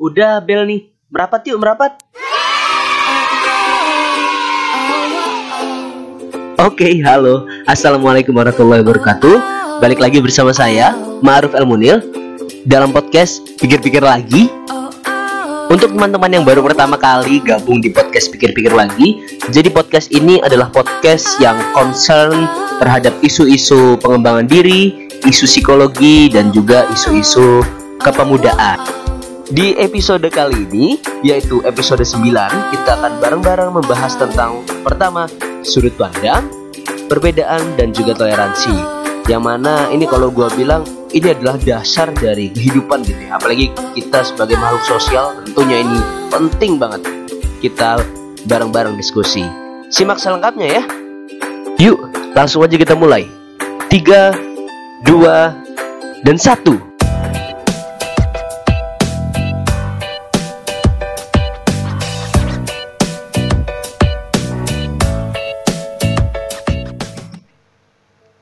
Udah 0.00 0.40
bel 0.40 0.64
nih. 0.64 0.88
Merapat 1.12 1.44
yuk, 1.44 1.60
merapat. 1.60 2.00
Oke, 6.56 6.88
halo. 7.04 7.44
Assalamualaikum 7.68 8.32
warahmatullahi 8.32 8.80
wabarakatuh. 8.80 9.36
Balik 9.82 10.00
lagi 10.00 10.22
bersama 10.22 10.54
saya, 10.56 10.96
Ma'ruf 11.20 11.52
El 11.52 11.66
Munil 11.68 12.00
dalam 12.64 12.94
podcast 12.94 13.44
Pikir-pikir 13.60 14.00
lagi. 14.00 14.48
Untuk 15.68 15.92
teman-teman 15.92 16.28
yang 16.28 16.44
baru 16.44 16.64
pertama 16.64 16.96
kali 16.96 17.44
gabung 17.44 17.82
di 17.82 17.92
podcast 17.92 18.32
Pikir-pikir 18.32 18.72
lagi, 18.72 19.20
jadi 19.50 19.68
podcast 19.68 20.08
ini 20.14 20.40
adalah 20.40 20.72
podcast 20.72 21.36
yang 21.42 21.58
concern 21.76 22.48
terhadap 22.80 23.12
isu-isu 23.20 24.00
pengembangan 24.00 24.48
diri, 24.48 25.10
isu 25.26 25.44
psikologi 25.44 26.32
dan 26.32 26.54
juga 26.54 26.86
isu-isu 26.94 27.60
kepemudaan. 28.00 29.01
Di 29.52 29.76
episode 29.76 30.32
kali 30.32 30.64
ini, 30.64 30.96
yaitu 31.20 31.60
episode 31.68 32.00
9, 32.00 32.24
kita 32.72 32.90
akan 32.96 33.20
bareng-bareng 33.20 33.76
membahas 33.76 34.16
tentang 34.16 34.64
pertama, 34.80 35.28
sudut 35.60 35.92
pandang, 36.00 36.48
perbedaan 37.04 37.60
dan 37.76 37.92
juga 37.92 38.16
toleransi. 38.16 38.72
Yang 39.28 39.42
mana 39.44 39.92
ini 39.92 40.08
kalau 40.08 40.32
gue 40.32 40.48
bilang 40.56 40.88
ini 41.12 41.36
adalah 41.36 41.60
dasar 41.60 42.08
dari 42.16 42.48
kehidupan 42.48 43.04
gitu 43.04 43.28
ya. 43.28 43.36
Apalagi 43.36 43.68
kita 43.92 44.24
sebagai 44.24 44.56
makhluk 44.56 44.88
sosial 44.88 45.36
tentunya 45.44 45.84
ini 45.84 46.00
penting 46.32 46.80
banget. 46.80 47.04
Kita 47.60 48.00
bareng-bareng 48.48 48.96
diskusi. 48.96 49.44
Simak 49.92 50.16
selengkapnya 50.16 50.80
ya. 50.80 50.82
Yuk, 51.76 52.08
langsung 52.32 52.64
aja 52.64 52.80
kita 52.80 52.96
mulai. 52.96 53.28
Tiga, 53.92 54.32
dua, 55.04 55.52
dan 56.24 56.40
satu. 56.40 56.91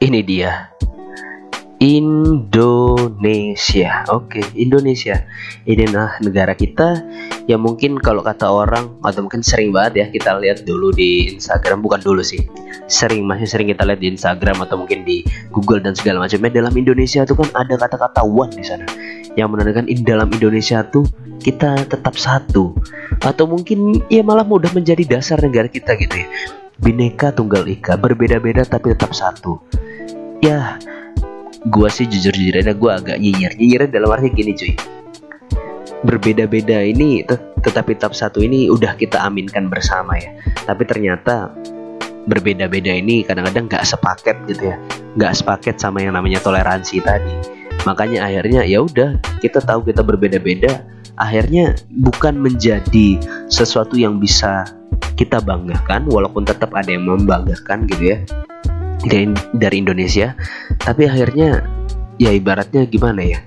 Ini 0.00 0.24
dia 0.24 0.72
Indonesia. 1.76 2.64
Oke, 4.08 4.40
Indonesia. 4.56 5.28
Ini 5.68 5.92
nah 5.92 6.16
negara 6.24 6.56
kita 6.56 7.04
yang 7.44 7.60
mungkin 7.60 8.00
kalau 8.00 8.24
kata 8.24 8.48
orang 8.48 8.96
atau 9.04 9.28
mungkin 9.28 9.44
sering 9.44 9.76
banget 9.76 9.92
ya 10.00 10.08
kita 10.08 10.40
lihat 10.40 10.64
dulu 10.64 10.88
di 10.96 11.36
Instagram 11.36 11.84
bukan 11.84 12.00
dulu 12.00 12.24
sih. 12.24 12.40
Sering 12.88 13.28
masih 13.28 13.44
sering 13.44 13.68
kita 13.68 13.84
lihat 13.84 14.00
di 14.00 14.08
Instagram 14.08 14.64
atau 14.64 14.80
mungkin 14.80 15.04
di 15.04 15.20
Google 15.52 15.84
dan 15.84 15.92
segala 15.92 16.24
macamnya 16.24 16.48
dalam 16.48 16.72
Indonesia 16.72 17.20
itu 17.28 17.36
kan 17.36 17.52
ada 17.52 17.76
kata-kata 17.76 18.24
one 18.24 18.56
di 18.56 18.64
sana 18.64 18.88
yang 19.36 19.52
menandakan 19.52 19.84
in 19.84 20.00
dalam 20.00 20.32
Indonesia 20.32 20.80
tuh 20.88 21.04
kita 21.44 21.76
tetap 21.84 22.16
satu 22.16 22.72
atau 23.20 23.44
mungkin 23.44 24.00
ya 24.08 24.24
malah 24.24 24.48
mudah 24.48 24.72
menjadi 24.72 25.04
dasar 25.04 25.36
negara 25.44 25.68
kita 25.68 25.92
gitu 26.00 26.24
ya. 26.24 26.28
Bineka 26.80 27.36
Tunggal 27.36 27.68
Ika, 27.68 28.00
berbeda-beda 28.00 28.64
tapi 28.64 28.96
tetap 28.96 29.12
satu. 29.12 29.60
Ya, 30.40 30.80
gua 31.68 31.92
sih 31.92 32.08
jujur 32.08 32.32
jujur 32.32 32.56
aja 32.56 32.72
gue 32.72 32.90
agak 32.90 33.20
nyinyir. 33.20 33.52
Nyinyir 33.60 33.92
dalam 33.92 34.08
arti 34.08 34.32
gini 34.32 34.56
cuy. 34.56 34.72
Berbeda-beda 36.00 36.80
ini 36.80 37.20
tetapi 37.60 37.92
tetap 37.92 38.16
satu 38.16 38.40
ini 38.40 38.72
udah 38.72 38.96
kita 38.96 39.20
aminkan 39.20 39.68
bersama 39.68 40.16
ya. 40.16 40.32
Tapi 40.64 40.88
ternyata 40.88 41.52
berbeda-beda 42.24 42.88
ini 42.88 43.20
kadang-kadang 43.20 43.68
nggak 43.68 43.84
sepaket 43.84 44.36
gitu 44.48 44.72
ya. 44.72 44.80
Nggak 45.20 45.44
sepaket 45.44 45.76
sama 45.76 46.00
yang 46.00 46.16
namanya 46.16 46.40
toleransi 46.40 47.04
tadi. 47.04 47.36
Makanya 47.84 48.24
akhirnya 48.24 48.64
ya 48.64 48.80
udah 48.80 49.20
kita 49.44 49.60
tahu 49.60 49.92
kita 49.92 50.00
berbeda-beda. 50.00 50.88
Akhirnya 51.20 51.76
bukan 52.00 52.40
menjadi 52.40 53.20
sesuatu 53.52 53.92
yang 53.92 54.16
bisa 54.16 54.64
kita 55.20 55.36
banggakan 55.44 56.08
walaupun 56.08 56.48
tetap 56.48 56.72
ada 56.72 56.88
yang 56.88 57.04
membanggakan 57.04 57.84
gitu 57.84 58.16
ya 58.16 58.24
dari, 59.06 59.30
dari 59.56 59.76
Indonesia. 59.80 60.36
Tapi 60.80 61.08
akhirnya 61.08 61.64
ya 62.20 62.30
ibaratnya 62.34 62.84
gimana 62.84 63.22
ya? 63.24 63.40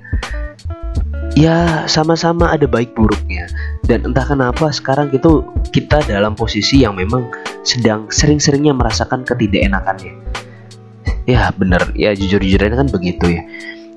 Ya 1.33 1.85
sama-sama 1.89 2.53
ada 2.53 2.69
baik 2.69 2.93
buruknya. 2.93 3.49
Dan 3.83 4.05
entah 4.05 4.23
kenapa 4.23 4.69
sekarang 4.69 5.09
itu 5.11 5.43
kita 5.73 6.05
dalam 6.05 6.37
posisi 6.37 6.85
yang 6.85 6.95
memang 6.95 7.29
sedang 7.65 8.07
sering-seringnya 8.07 8.71
merasakan 8.71 9.25
ketidakenakannya. 9.25 10.13
Ya 11.25 11.49
bener. 11.57 11.89
Ya 11.97 12.13
jujur-jujurnya 12.13 12.77
kan 12.77 12.89
begitu 12.89 13.41
ya. 13.41 13.43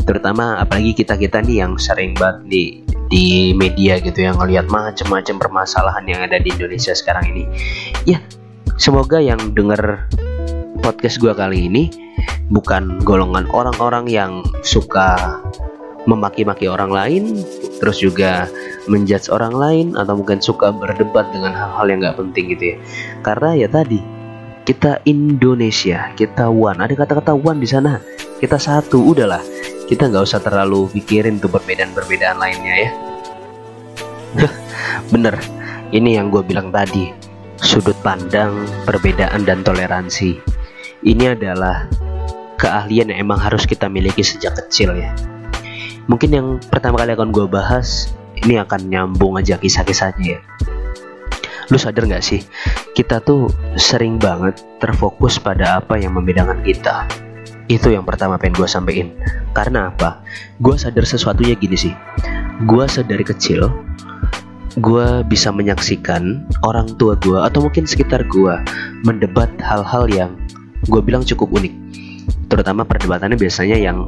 Terutama 0.07 0.61
apalagi 0.61 0.97
kita 0.97 1.19
kita 1.21 1.45
nih 1.45 1.67
yang 1.67 1.77
sering 1.77 2.17
banget 2.17 2.47
di 2.49 2.63
di 3.07 3.55
media 3.55 4.03
gitu 4.03 4.27
yang 4.27 4.39
ngelihat 4.39 4.67
macam-macam 4.67 5.37
permasalahan 5.39 6.05
yang 6.09 6.21
ada 6.25 6.41
di 6.41 6.51
Indonesia 6.51 6.97
sekarang 6.97 7.37
ini. 7.37 7.45
Ya 8.09 8.19
semoga 8.81 9.21
yang 9.23 9.39
denger 9.53 10.09
podcast 10.87 11.19
gue 11.19 11.35
kali 11.35 11.67
ini 11.67 11.91
bukan 12.55 13.03
golongan 13.03 13.51
orang-orang 13.51 14.07
yang 14.07 14.47
suka 14.63 15.19
memaki-maki 16.07 16.71
orang 16.71 16.95
lain, 16.95 17.43
terus 17.83 17.99
juga 17.99 18.47
menjudge 18.87 19.27
orang 19.35 19.51
lain 19.51 19.87
atau 19.99 20.15
mungkin 20.15 20.39
suka 20.39 20.71
berdebat 20.71 21.27
dengan 21.35 21.51
hal-hal 21.59 21.91
yang 21.91 21.99
nggak 22.07 22.19
penting 22.23 22.55
gitu 22.55 22.65
ya. 22.71 22.77
Karena 23.27 23.59
ya 23.59 23.67
tadi 23.67 23.99
kita 24.63 25.03
Indonesia, 25.11 26.15
kita 26.15 26.47
one, 26.47 26.79
ada 26.79 26.95
kata-kata 26.95 27.35
one 27.35 27.59
di 27.59 27.67
sana, 27.67 27.99
kita 28.39 28.55
satu, 28.55 29.11
udahlah, 29.11 29.43
kita 29.91 30.07
nggak 30.07 30.23
usah 30.23 30.39
terlalu 30.39 30.87
pikirin 30.95 31.43
tuh 31.43 31.51
perbedaan-perbedaan 31.51 32.39
lainnya 32.39 32.75
ya. 32.87 32.91
Bener, 35.11 35.35
ini 35.91 36.15
yang 36.15 36.31
gue 36.31 36.47
bilang 36.47 36.71
tadi, 36.71 37.11
sudut 37.59 37.99
pandang, 38.07 38.55
perbedaan 38.87 39.43
dan 39.43 39.67
toleransi 39.67 40.55
ini 41.07 41.31
adalah 41.31 41.87
keahlian 42.59 43.15
yang 43.15 43.31
emang 43.31 43.39
harus 43.39 43.63
kita 43.63 43.87
miliki 43.87 44.27
sejak 44.27 44.59
kecil 44.59 44.99
ya. 44.99 45.15
Mungkin 46.11 46.31
yang 46.35 46.47
pertama 46.67 46.99
kali 46.99 47.15
akan 47.15 47.31
gue 47.31 47.47
bahas 47.47 48.11
ini 48.43 48.59
akan 48.59 48.91
nyambung 48.91 49.39
aja 49.39 49.55
kisah-kisahnya 49.55 50.27
ya. 50.27 50.41
Lu 51.71 51.79
sadar 51.79 52.11
gak 52.11 52.27
sih 52.27 52.43
kita 52.95 53.23
tuh 53.23 53.47
sering 53.79 54.19
banget 54.19 54.59
terfokus 54.83 55.39
pada 55.39 55.79
apa 55.79 55.95
yang 55.95 56.19
membedakan 56.19 56.59
kita? 56.67 57.07
Itu 57.71 57.95
yang 57.95 58.03
pertama 58.03 58.35
pengen 58.39 58.59
gue 58.59 58.69
sampein. 58.71 59.15
Karena 59.55 59.95
apa? 59.95 60.27
Gue 60.59 60.75
sadar 60.75 61.07
sesuatunya 61.07 61.55
gini 61.55 61.79
sih. 61.79 61.95
Gue 62.67 62.87
sadar 62.91 63.23
kecil 63.23 63.71
gue 64.77 65.25
bisa 65.25 65.49
menyaksikan 65.49 66.45
orang 66.61 66.85
tua 67.01 67.17
gue 67.17 67.41
atau 67.41 67.65
mungkin 67.65 67.89
sekitar 67.89 68.29
gue 68.29 68.61
mendebat 69.09 69.49
hal-hal 69.57 70.05
yang 70.13 70.37
gue 70.87 71.01
bilang 71.03 71.27
cukup 71.27 71.51
unik. 71.63 71.75
Terutama 72.47 72.87
perdebatannya 72.87 73.39
biasanya 73.39 73.77
yang 73.79 74.07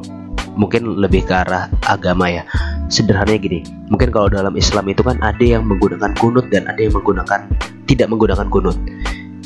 mungkin 0.59 0.99
lebih 0.99 1.23
ke 1.23 1.33
arah 1.35 1.71
agama 1.87 2.27
ya. 2.27 2.43
Sederhananya 2.89 3.39
gini 3.39 3.59
mungkin 3.87 4.09
kalau 4.09 4.27
dalam 4.27 4.57
Islam 4.59 4.89
itu 4.89 5.05
kan 5.05 5.21
ada 5.23 5.39
yang 5.39 5.63
menggunakan 5.63 6.11
kunut 6.17 6.49
dan 6.49 6.65
ada 6.65 6.83
yang 6.83 6.97
menggunakan 6.97 7.47
tidak 7.85 8.07
menggunakan 8.11 8.47
kunut. 8.51 8.75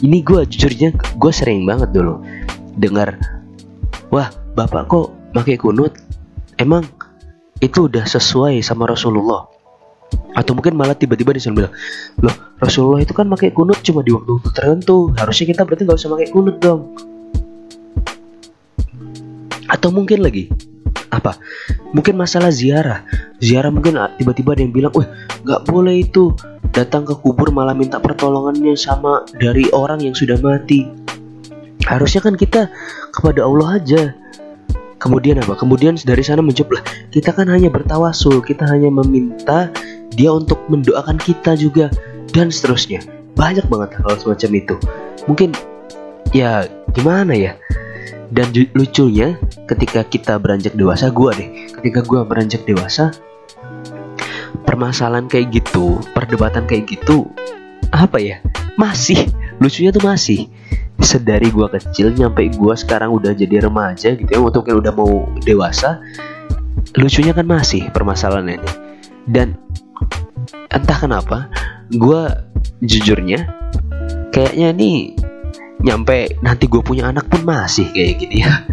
Ini 0.03 0.17
gue 0.25 0.41
jujurnya 0.49 0.89
gue 0.95 1.31
sering 1.31 1.67
banget 1.67 1.91
dulu 1.91 2.23
dengar 2.79 3.19
wah 4.09 4.33
bapak 4.57 4.89
kok 4.89 5.13
pakai 5.35 5.59
kunut? 5.59 5.93
Emang 6.57 6.87
itu 7.59 7.91
udah 7.91 8.07
sesuai 8.07 8.63
sama 8.65 8.89
Rasulullah? 8.89 9.45
Atau 10.33 10.57
mungkin 10.57 10.73
malah 10.73 10.97
tiba-tiba 10.97 11.33
di 11.33 11.41
sini 11.41 11.61
bilang 11.61 11.73
loh 12.21 12.35
Rasulullah 12.57 13.05
itu 13.05 13.13
kan 13.13 13.29
pakai 13.29 13.53
kunut 13.53 13.81
cuma 13.85 14.01
di 14.01 14.09
waktu 14.09 14.39
tertentu. 14.55 15.13
Harusnya 15.19 15.45
kita 15.51 15.61
berarti 15.61 15.83
nggak 15.85 15.99
usah 15.99 16.09
pakai 16.09 16.27
kunut 16.33 16.57
dong 16.63 17.12
atau 19.73 19.89
mungkin 19.89 20.21
lagi 20.21 20.53
apa? 21.13 21.37
Mungkin 21.93 22.17
masalah 22.17 22.49
ziarah. 22.49 23.05
Ziarah 23.37 23.69
mungkin 23.69 23.97
ah, 24.01 24.13
tiba-tiba 24.17 24.57
ada 24.57 24.61
yang 24.65 24.73
bilang 24.73 24.93
wah 24.93 25.05
nggak 25.45 25.61
boleh 25.69 26.05
itu 26.05 26.33
datang 26.73 27.05
ke 27.05 27.13
kubur 27.21 27.53
malah 27.53 27.77
minta 27.77 28.01
pertolongannya 28.01 28.73
sama 28.73 29.25
dari 29.37 29.69
orang 29.73 30.01
yang 30.01 30.17
sudah 30.17 30.37
mati. 30.41 30.89
Harusnya 31.85 32.21
kan 32.25 32.33
kita 32.33 32.69
kepada 33.13 33.45
Allah 33.45 33.81
aja. 33.81 34.01
Kemudian 34.97 35.37
apa? 35.43 35.59
Kemudian 35.59 35.99
dari 35.99 36.23
sana 36.23 36.39
menjawab 36.39 36.79
kita 37.11 37.35
kan 37.35 37.51
hanya 37.51 37.67
bertawasul 37.67 38.39
kita 38.39 38.63
hanya 38.71 38.87
meminta 38.87 39.67
dia 40.15 40.31
untuk 40.31 40.63
mendoakan 40.71 41.19
kita 41.19 41.59
juga 41.59 41.91
dan 42.31 42.49
seterusnya. 42.49 43.03
Banyak 43.35 43.67
banget 43.67 43.99
hal 43.99 44.15
semacam 44.15 44.49
itu. 44.55 44.75
Mungkin 45.27 45.49
ya 46.31 46.65
gimana 46.95 47.35
ya 47.35 47.53
dan 48.33 48.49
lucunya 48.73 49.37
ketika 49.69 50.01
kita 50.01 50.41
beranjak 50.41 50.73
dewasa 50.73 51.13
gue 51.13 51.31
deh 51.37 51.49
ketika 51.77 52.01
gue 52.01 52.19
beranjak 52.25 52.65
dewasa 52.65 53.13
permasalahan 54.65 55.29
kayak 55.29 55.53
gitu 55.61 56.01
perdebatan 56.17 56.65
kayak 56.65 56.89
gitu 56.89 57.29
apa 57.93 58.17
ya 58.17 58.41
masih 58.73 59.29
lucunya 59.61 59.93
tuh 59.93 60.03
masih. 60.03 60.49
Sedari 61.03 61.51
gue 61.51 61.67
kecil 61.67 62.15
nyampe 62.15 62.47
gue 62.53 62.75
sekarang 62.79 63.11
udah 63.11 63.35
jadi 63.35 63.67
remaja 63.67 64.15
gitu 64.15 64.29
ya 64.29 64.39
untuk 64.39 64.69
yang 64.71 64.79
udah 64.79 64.93
mau 64.93 65.27
dewasa 65.43 65.99
lucunya 66.95 67.33
kan 67.35 67.43
masih 67.43 67.89
permasalahan 67.91 68.55
ini 68.61 68.71
dan 69.27 69.57
entah 70.71 70.97
kenapa 71.01 71.51
gue 71.91 72.21
jujurnya 72.85 73.51
kayaknya 74.31 74.69
nih 74.71 74.97
nyampe 75.83 76.39
nanti 76.39 76.71
gue 76.71 76.79
punya 76.79 77.11
anak 77.11 77.27
pun 77.27 77.43
masih 77.43 77.91
kayak 77.91 78.23
gini 78.23 78.41
ya. 78.41 78.53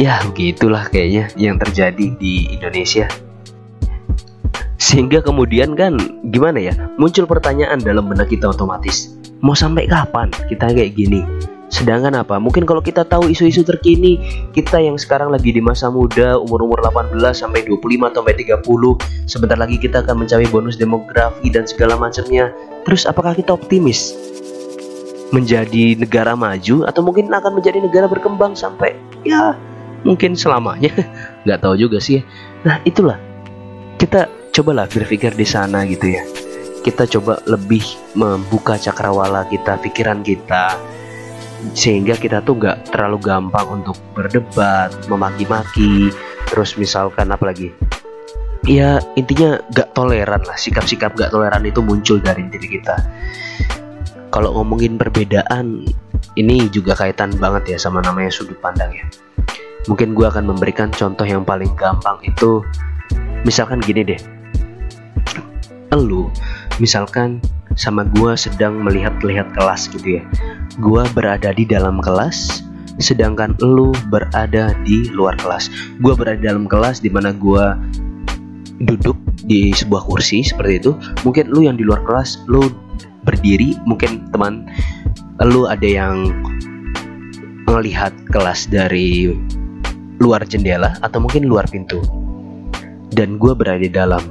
Ya 0.00 0.16
begitulah 0.24 0.88
kayaknya 0.88 1.28
yang 1.36 1.60
terjadi 1.60 2.16
di 2.16 2.48
Indonesia. 2.56 3.04
Sehingga 4.80 5.20
kemudian 5.20 5.76
kan 5.76 5.92
gimana 6.32 6.56
ya 6.56 6.72
muncul 6.96 7.28
pertanyaan 7.28 7.84
dalam 7.84 8.08
benak 8.08 8.32
kita 8.32 8.48
otomatis. 8.48 9.12
Mau 9.44 9.52
sampai 9.52 9.84
kapan 9.92 10.32
kita 10.48 10.72
kayak 10.72 10.96
gini? 10.96 11.20
Sedangkan 11.68 12.16
apa? 12.16 12.40
Mungkin 12.40 12.64
kalau 12.64 12.80
kita 12.80 13.04
tahu 13.04 13.28
isu-isu 13.28 13.60
terkini 13.60 14.16
kita 14.56 14.80
yang 14.80 14.96
sekarang 14.96 15.36
lagi 15.36 15.52
di 15.52 15.60
masa 15.60 15.92
muda 15.92 16.40
umur-umur 16.40 16.80
18 16.80 17.20
sampai 17.36 17.68
25 17.68 18.16
sampai 18.16 18.34
30 18.40 19.28
sebentar 19.28 19.58
lagi 19.60 19.76
kita 19.76 20.00
akan 20.00 20.24
mencapai 20.24 20.48
bonus 20.48 20.80
demografi 20.80 21.52
dan 21.52 21.68
segala 21.68 22.00
macamnya. 22.00 22.56
Terus 22.88 23.04
apakah 23.04 23.36
kita 23.36 23.52
optimis 23.52 24.29
menjadi 25.30 25.94
negara 25.94 26.34
maju 26.34 26.86
atau 26.86 27.00
mungkin 27.06 27.30
akan 27.30 27.58
menjadi 27.58 27.78
negara 27.78 28.10
berkembang 28.10 28.58
sampai 28.58 28.94
ya 29.22 29.54
mungkin 30.02 30.34
selamanya. 30.34 30.90
Nggak 31.46 31.60
tahu 31.62 31.74
juga 31.78 31.98
sih 32.02 32.20
ya. 32.20 32.22
nah 32.66 32.76
itulah. 32.82 33.18
Kita 34.00 34.26
cobalah 34.50 34.88
berpikir 34.88 35.36
di 35.36 35.46
sana 35.46 35.86
gitu 35.86 36.10
ya. 36.10 36.22
Kita 36.80 37.04
coba 37.04 37.38
lebih 37.44 37.84
membuka 38.16 38.80
cakrawala 38.80 39.44
kita 39.52 39.76
pikiran 39.84 40.24
kita 40.24 40.80
sehingga 41.76 42.16
kita 42.16 42.40
tuh 42.40 42.56
nggak 42.56 42.88
terlalu 42.88 43.20
gampang 43.20 43.84
untuk 43.84 43.96
berdebat 44.16 44.90
memaki-maki. 45.06 46.08
Terus 46.48 46.74
misalkan 46.80 47.30
apa 47.30 47.52
lagi 47.52 47.70
ya 48.64 48.98
intinya 49.14 49.60
gak 49.70 49.92
toleran 49.92 50.42
lah. 50.48 50.56
Sikap-sikap 50.56 51.12
gak 51.14 51.30
toleran 51.30 51.62
itu 51.68 51.84
muncul 51.84 52.18
dari 52.18 52.48
diri 52.48 52.80
kita 52.80 52.96
kalau 54.30 54.54
ngomongin 54.54 54.94
perbedaan 54.94 55.82
ini 56.38 56.70
juga 56.70 56.94
kaitan 56.94 57.34
banget 57.36 57.76
ya 57.76 57.78
sama 57.78 57.98
namanya 58.02 58.30
sudut 58.30 58.56
pandang 58.62 58.90
ya. 58.94 59.06
Mungkin 59.90 60.14
gue 60.14 60.26
akan 60.26 60.54
memberikan 60.54 60.94
contoh 60.94 61.26
yang 61.26 61.42
paling 61.42 61.70
gampang 61.74 62.22
itu 62.22 62.62
misalkan 63.42 63.82
gini 63.82 64.06
deh. 64.06 64.20
Lu 65.90 66.30
misalkan 66.78 67.42
sama 67.74 68.06
gue 68.06 68.38
sedang 68.38 68.78
melihat-lihat 68.86 69.50
kelas 69.58 69.90
gitu 69.90 70.20
ya. 70.20 70.22
Gue 70.78 71.02
berada 71.10 71.50
di 71.50 71.66
dalam 71.66 71.98
kelas 71.98 72.62
sedangkan 73.00 73.56
lu 73.64 73.90
berada 74.12 74.76
di 74.86 75.10
luar 75.10 75.34
kelas. 75.40 75.66
Gue 75.98 76.14
berada 76.14 76.38
di 76.38 76.46
dalam 76.46 76.70
kelas 76.70 77.02
di 77.02 77.10
mana 77.10 77.34
gue 77.34 77.64
duduk 78.80 79.18
di 79.42 79.74
sebuah 79.74 80.06
kursi 80.06 80.46
seperti 80.46 80.86
itu. 80.86 80.92
Mungkin 81.26 81.50
lu 81.50 81.66
yang 81.66 81.74
di 81.74 81.82
luar 81.82 82.04
kelas 82.06 82.46
lu 82.46 82.70
berdiri 83.30 83.78
mungkin 83.86 84.26
teman 84.34 84.66
lu 85.46 85.70
ada 85.70 85.86
yang 85.86 86.34
melihat 87.70 88.10
kelas 88.34 88.66
dari 88.66 89.30
luar 90.20 90.44
jendela 90.44 90.98
atau 91.00 91.22
mungkin 91.22 91.48
luar 91.48 91.64
pintu. 91.70 92.02
Dan 93.10 93.40
gue 93.40 93.56
berada 93.56 93.80
di 93.80 93.90
dalam. 93.90 94.22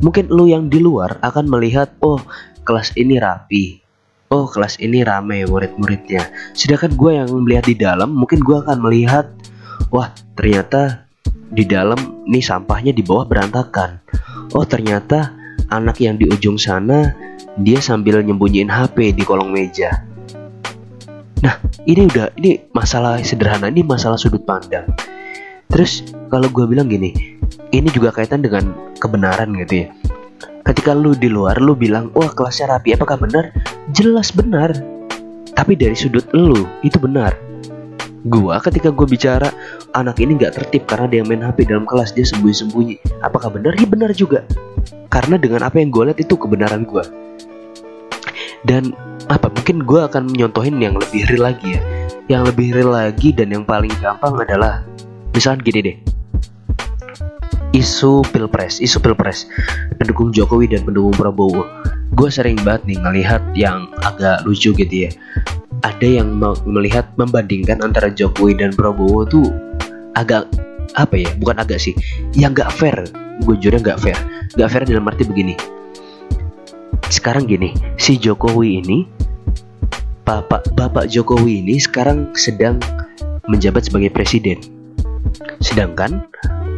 Mungkin 0.00 0.32
lu 0.32 0.48
yang 0.48 0.72
di 0.72 0.80
luar 0.80 1.20
akan 1.20 1.46
melihat, 1.46 1.92
oh 2.00 2.18
kelas 2.64 2.96
ini 2.96 3.20
rapi. 3.20 3.78
Oh 4.32 4.48
kelas 4.48 4.80
ini 4.80 5.04
rame 5.04 5.46
murid-muridnya. 5.46 6.30
Sedangkan 6.56 6.96
gue 6.96 7.10
yang 7.20 7.28
melihat 7.44 7.64
di 7.68 7.76
dalam, 7.78 8.10
mungkin 8.16 8.40
gue 8.40 8.56
akan 8.64 8.78
melihat, 8.80 9.30
wah 9.92 10.10
ternyata 10.34 11.06
di 11.50 11.66
dalam 11.66 12.24
nih 12.26 12.42
sampahnya 12.42 12.90
di 12.96 13.04
bawah 13.04 13.26
berantakan. 13.28 14.02
Oh 14.56 14.66
ternyata 14.66 15.34
anak 15.70 16.02
yang 16.02 16.18
di 16.18 16.26
ujung 16.26 16.58
sana 16.58 17.14
dia 17.60 17.78
sambil 17.80 18.24
nyembunyiin 18.24 18.72
HP 18.72 19.12
di 19.12 19.22
kolong 19.24 19.52
meja. 19.52 20.04
Nah, 21.40 21.56
ini 21.88 22.08
udah 22.08 22.32
ini 22.36 22.68
masalah 22.72 23.20
sederhana, 23.24 23.72
ini 23.72 23.84
masalah 23.84 24.16
sudut 24.20 24.44
pandang. 24.44 24.88
Terus 25.70 26.04
kalau 26.28 26.48
gue 26.52 26.64
bilang 26.68 26.88
gini, 26.88 27.36
ini 27.72 27.88
juga 27.92 28.12
kaitan 28.12 28.44
dengan 28.44 28.72
kebenaran 29.00 29.52
gitu 29.64 29.86
ya. 29.86 29.88
Ketika 30.66 30.92
lu 30.92 31.16
di 31.16 31.32
luar 31.32 31.56
lu 31.56 31.72
bilang, 31.72 32.12
wah 32.12 32.28
kelasnya 32.32 32.68
rapi, 32.68 32.92
apakah 32.92 33.16
benar? 33.16 33.54
Jelas 33.96 34.28
benar. 34.34 34.76
Tapi 35.56 35.76
dari 35.76 35.96
sudut 35.96 36.24
lu 36.36 36.68
itu 36.84 36.96
benar. 37.00 37.36
Gua 38.20 38.60
ketika 38.60 38.92
gue 38.92 39.08
bicara 39.08 39.48
anak 39.96 40.20
ini 40.20 40.36
nggak 40.36 40.60
tertib 40.60 40.84
karena 40.84 41.08
dia 41.08 41.24
main 41.24 41.40
HP 41.40 41.64
dalam 41.64 41.88
kelas 41.88 42.12
dia 42.12 42.28
sembunyi-sembunyi. 42.28 43.24
Apakah 43.24 43.48
benar? 43.48 43.72
Ya 43.80 43.88
benar 43.88 44.12
juga. 44.12 44.44
Karena 45.08 45.40
dengan 45.40 45.64
apa 45.64 45.80
yang 45.80 45.88
gue 45.88 46.12
lihat 46.12 46.20
itu 46.20 46.36
kebenaran 46.36 46.84
gue. 46.84 47.29
Dan 48.64 48.92
apa 49.30 49.48
mungkin 49.48 49.86
gue 49.86 50.00
akan 50.00 50.32
menyontohin 50.32 50.80
yang 50.82 50.96
lebih 50.96 51.24
real 51.30 51.52
lagi 51.52 51.78
ya. 51.78 51.82
Yang 52.28 52.42
lebih 52.54 52.68
real 52.76 52.92
lagi 52.92 53.28
dan 53.32 53.50
yang 53.50 53.64
paling 53.64 53.92
gampang 53.98 54.36
adalah 54.36 54.84
misalnya 55.32 55.62
gini 55.64 55.80
deh. 55.80 55.96
Isu 57.70 58.26
pilpres 58.34 58.82
isu 58.82 58.98
pilpres. 58.98 59.46
Pendukung 59.96 60.34
Jokowi 60.34 60.74
dan 60.74 60.82
pendukung 60.82 61.14
Prabowo. 61.14 61.62
Gue 62.18 62.28
sering 62.28 62.58
banget 62.66 62.90
nih 62.90 62.98
ngelihat 62.98 63.42
yang 63.54 63.86
agak 64.02 64.42
lucu 64.42 64.74
gitu 64.74 65.08
ya. 65.08 65.10
Ada 65.86 66.20
yang 66.20 66.42
melihat 66.66 67.08
membandingkan 67.16 67.80
antara 67.80 68.10
Jokowi 68.10 68.58
dan 68.58 68.74
Prabowo 68.74 69.24
tuh 69.24 69.48
agak 70.18 70.50
apa 70.98 71.14
ya 71.14 71.30
bukan 71.38 71.62
agak 71.62 71.78
sih 71.78 71.94
yang 72.34 72.52
gak 72.52 72.74
fair. 72.74 72.98
Gue 73.46 73.54
jujur 73.56 73.78
gak 73.78 74.02
fair. 74.02 74.18
Gak 74.58 74.68
fair 74.68 74.82
dalam 74.82 75.06
arti 75.06 75.22
begini 75.22 75.54
sekarang 77.10 77.50
gini 77.50 77.74
si 77.98 78.16
Jokowi 78.16 78.80
ini 78.82 78.98
bapak 80.22 80.72
bapak 80.78 81.10
Jokowi 81.10 81.64
ini 81.64 81.76
sekarang 81.82 82.34
sedang 82.38 82.78
menjabat 83.50 83.90
sebagai 83.90 84.14
presiden. 84.14 84.62
Sedangkan 85.58 86.24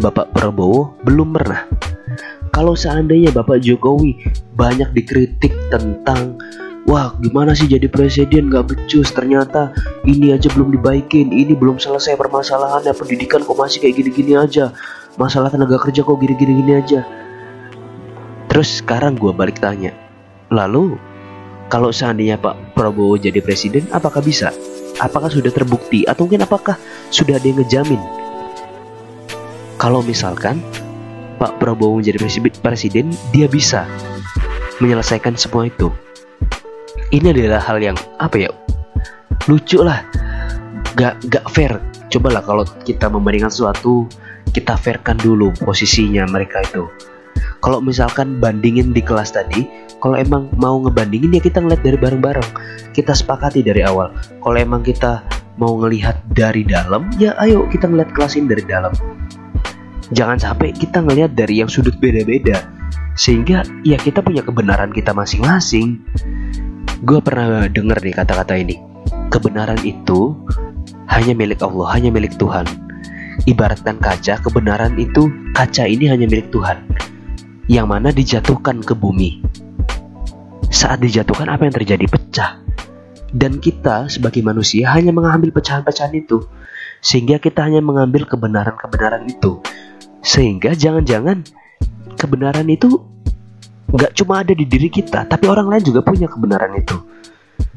Bapak 0.00 0.32
Prabowo 0.34 0.96
belum 1.04 1.36
pernah. 1.36 1.68
Kalau 2.52 2.72
seandainya 2.76 3.32
Bapak 3.32 3.60
Jokowi 3.60 4.18
banyak 4.56 4.92
dikritik 4.96 5.52
tentang 5.72 6.36
Wah 6.82 7.14
gimana 7.22 7.54
sih 7.54 7.70
jadi 7.70 7.86
presiden? 7.86 8.50
Gak 8.50 8.74
becus 8.74 9.14
Ternyata 9.14 9.70
ini 10.02 10.34
aja 10.34 10.50
belum 10.50 10.74
dibaikin 10.74 11.30
Ini 11.30 11.54
belum 11.54 11.78
selesai 11.78 12.18
permasalahannya 12.18 12.90
Pendidikan 12.90 13.46
kok 13.46 13.54
masih 13.54 13.86
kayak 13.86 14.02
gini-gini 14.02 14.34
aja 14.34 14.74
Masalah 15.14 15.54
tenaga 15.54 15.78
kerja 15.78 16.02
kok 16.02 16.18
gini-gini 16.18 16.74
aja. 16.74 17.06
Terus 18.50 18.82
sekarang 18.82 19.14
gue 19.14 19.30
balik 19.30 19.62
tanya 19.62 20.01
Lalu 20.52 21.00
kalau 21.72 21.88
seandainya 21.88 22.36
Pak 22.36 22.76
Prabowo 22.76 23.16
jadi 23.16 23.40
presiden 23.40 23.88
apakah 23.88 24.20
bisa? 24.20 24.52
Apakah 25.00 25.32
sudah 25.32 25.48
terbukti? 25.48 26.04
Atau 26.04 26.28
mungkin 26.28 26.44
apakah 26.44 26.76
sudah 27.08 27.40
ada 27.40 27.46
yang 27.48 27.64
ngejamin 27.64 28.22
kalau 29.82 29.98
misalkan 29.98 30.62
Pak 31.42 31.58
Prabowo 31.58 31.98
menjadi 31.98 32.22
presiden, 32.62 33.10
dia 33.34 33.50
bisa 33.50 33.82
menyelesaikan 34.78 35.34
semua 35.34 35.66
itu. 35.66 35.90
Ini 37.10 37.34
adalah 37.34 37.58
hal 37.66 37.82
yang 37.82 37.98
apa 38.22 38.46
ya? 38.46 38.50
Lucu 39.50 39.82
lah, 39.82 40.06
gak 40.94 41.18
gak 41.26 41.42
fair. 41.50 41.82
Cobalah 42.14 42.46
kalau 42.46 42.62
kita 42.86 43.10
membandingkan 43.10 43.50
sesuatu, 43.50 44.06
kita 44.54 44.78
fairkan 44.78 45.18
dulu 45.18 45.50
posisinya 45.58 46.30
mereka 46.30 46.62
itu. 46.62 46.86
Kalau 47.62 47.78
misalkan 47.78 48.42
bandingin 48.42 48.90
di 48.90 48.98
kelas 48.98 49.38
tadi, 49.38 49.70
kalau 50.02 50.18
emang 50.18 50.50
mau 50.58 50.82
ngebandingin 50.82 51.38
ya 51.38 51.42
kita 51.46 51.62
ngeliat 51.62 51.78
dari 51.86 51.94
bareng-bareng. 51.94 52.48
Kita 52.90 53.14
sepakati 53.14 53.62
dari 53.62 53.86
awal. 53.86 54.10
Kalau 54.42 54.58
emang 54.58 54.82
kita 54.82 55.22
mau 55.62 55.78
ngelihat 55.78 56.26
dari 56.34 56.66
dalam, 56.66 57.06
ya 57.22 57.38
ayo 57.38 57.70
kita 57.70 57.86
ngeliat 57.86 58.10
kelas 58.10 58.34
ini 58.34 58.50
dari 58.50 58.66
dalam. 58.66 58.90
Jangan 60.10 60.42
sampai 60.42 60.74
kita 60.74 61.06
ngelihat 61.06 61.38
dari 61.38 61.62
yang 61.62 61.70
sudut 61.70 61.94
beda-beda. 62.02 62.66
Sehingga 63.14 63.62
ya 63.86 63.94
kita 63.94 64.26
punya 64.26 64.42
kebenaran 64.42 64.90
kita 64.90 65.14
masing-masing. 65.14 66.02
Gue 67.06 67.22
pernah 67.22 67.70
denger 67.70 68.02
nih 68.02 68.14
kata-kata 68.18 68.58
ini. 68.58 68.74
Kebenaran 69.30 69.78
itu 69.86 70.34
hanya 71.06 71.30
milik 71.30 71.62
Allah 71.62 71.94
hanya 71.94 72.10
milik 72.10 72.34
Tuhan. 72.42 72.66
Ibaratkan 73.46 74.02
kaca 74.02 74.42
kebenaran 74.42 74.98
itu 74.98 75.30
kaca 75.54 75.86
ini 75.86 76.10
hanya 76.10 76.26
milik 76.26 76.50
Tuhan 76.50 76.82
yang 77.66 77.90
mana 77.90 78.10
dijatuhkan 78.10 78.82
ke 78.82 78.94
bumi 78.94 79.42
saat 80.72 81.02
dijatuhkan 81.04 81.50
apa 81.52 81.68
yang 81.68 81.74
terjadi 81.74 82.06
pecah 82.08 82.50
dan 83.32 83.60
kita 83.60 84.08
sebagai 84.08 84.40
manusia 84.40 84.90
hanya 84.94 85.14
mengambil 85.14 85.52
pecahan-pecahan 85.54 86.14
itu 86.16 86.42
sehingga 87.02 87.42
kita 87.42 87.66
hanya 87.66 87.82
mengambil 87.82 88.24
kebenaran-kebenaran 88.26 89.26
itu 89.28 89.62
sehingga 90.22 90.74
jangan-jangan 90.78 91.42
kebenaran 92.14 92.70
itu 92.70 93.12
nggak 93.92 94.16
cuma 94.16 94.40
ada 94.40 94.56
di 94.56 94.64
diri 94.64 94.88
kita, 94.88 95.28
tapi 95.28 95.44
orang 95.50 95.68
lain 95.68 95.84
juga 95.84 96.00
punya 96.00 96.30
kebenaran 96.30 96.72
itu. 96.78 96.96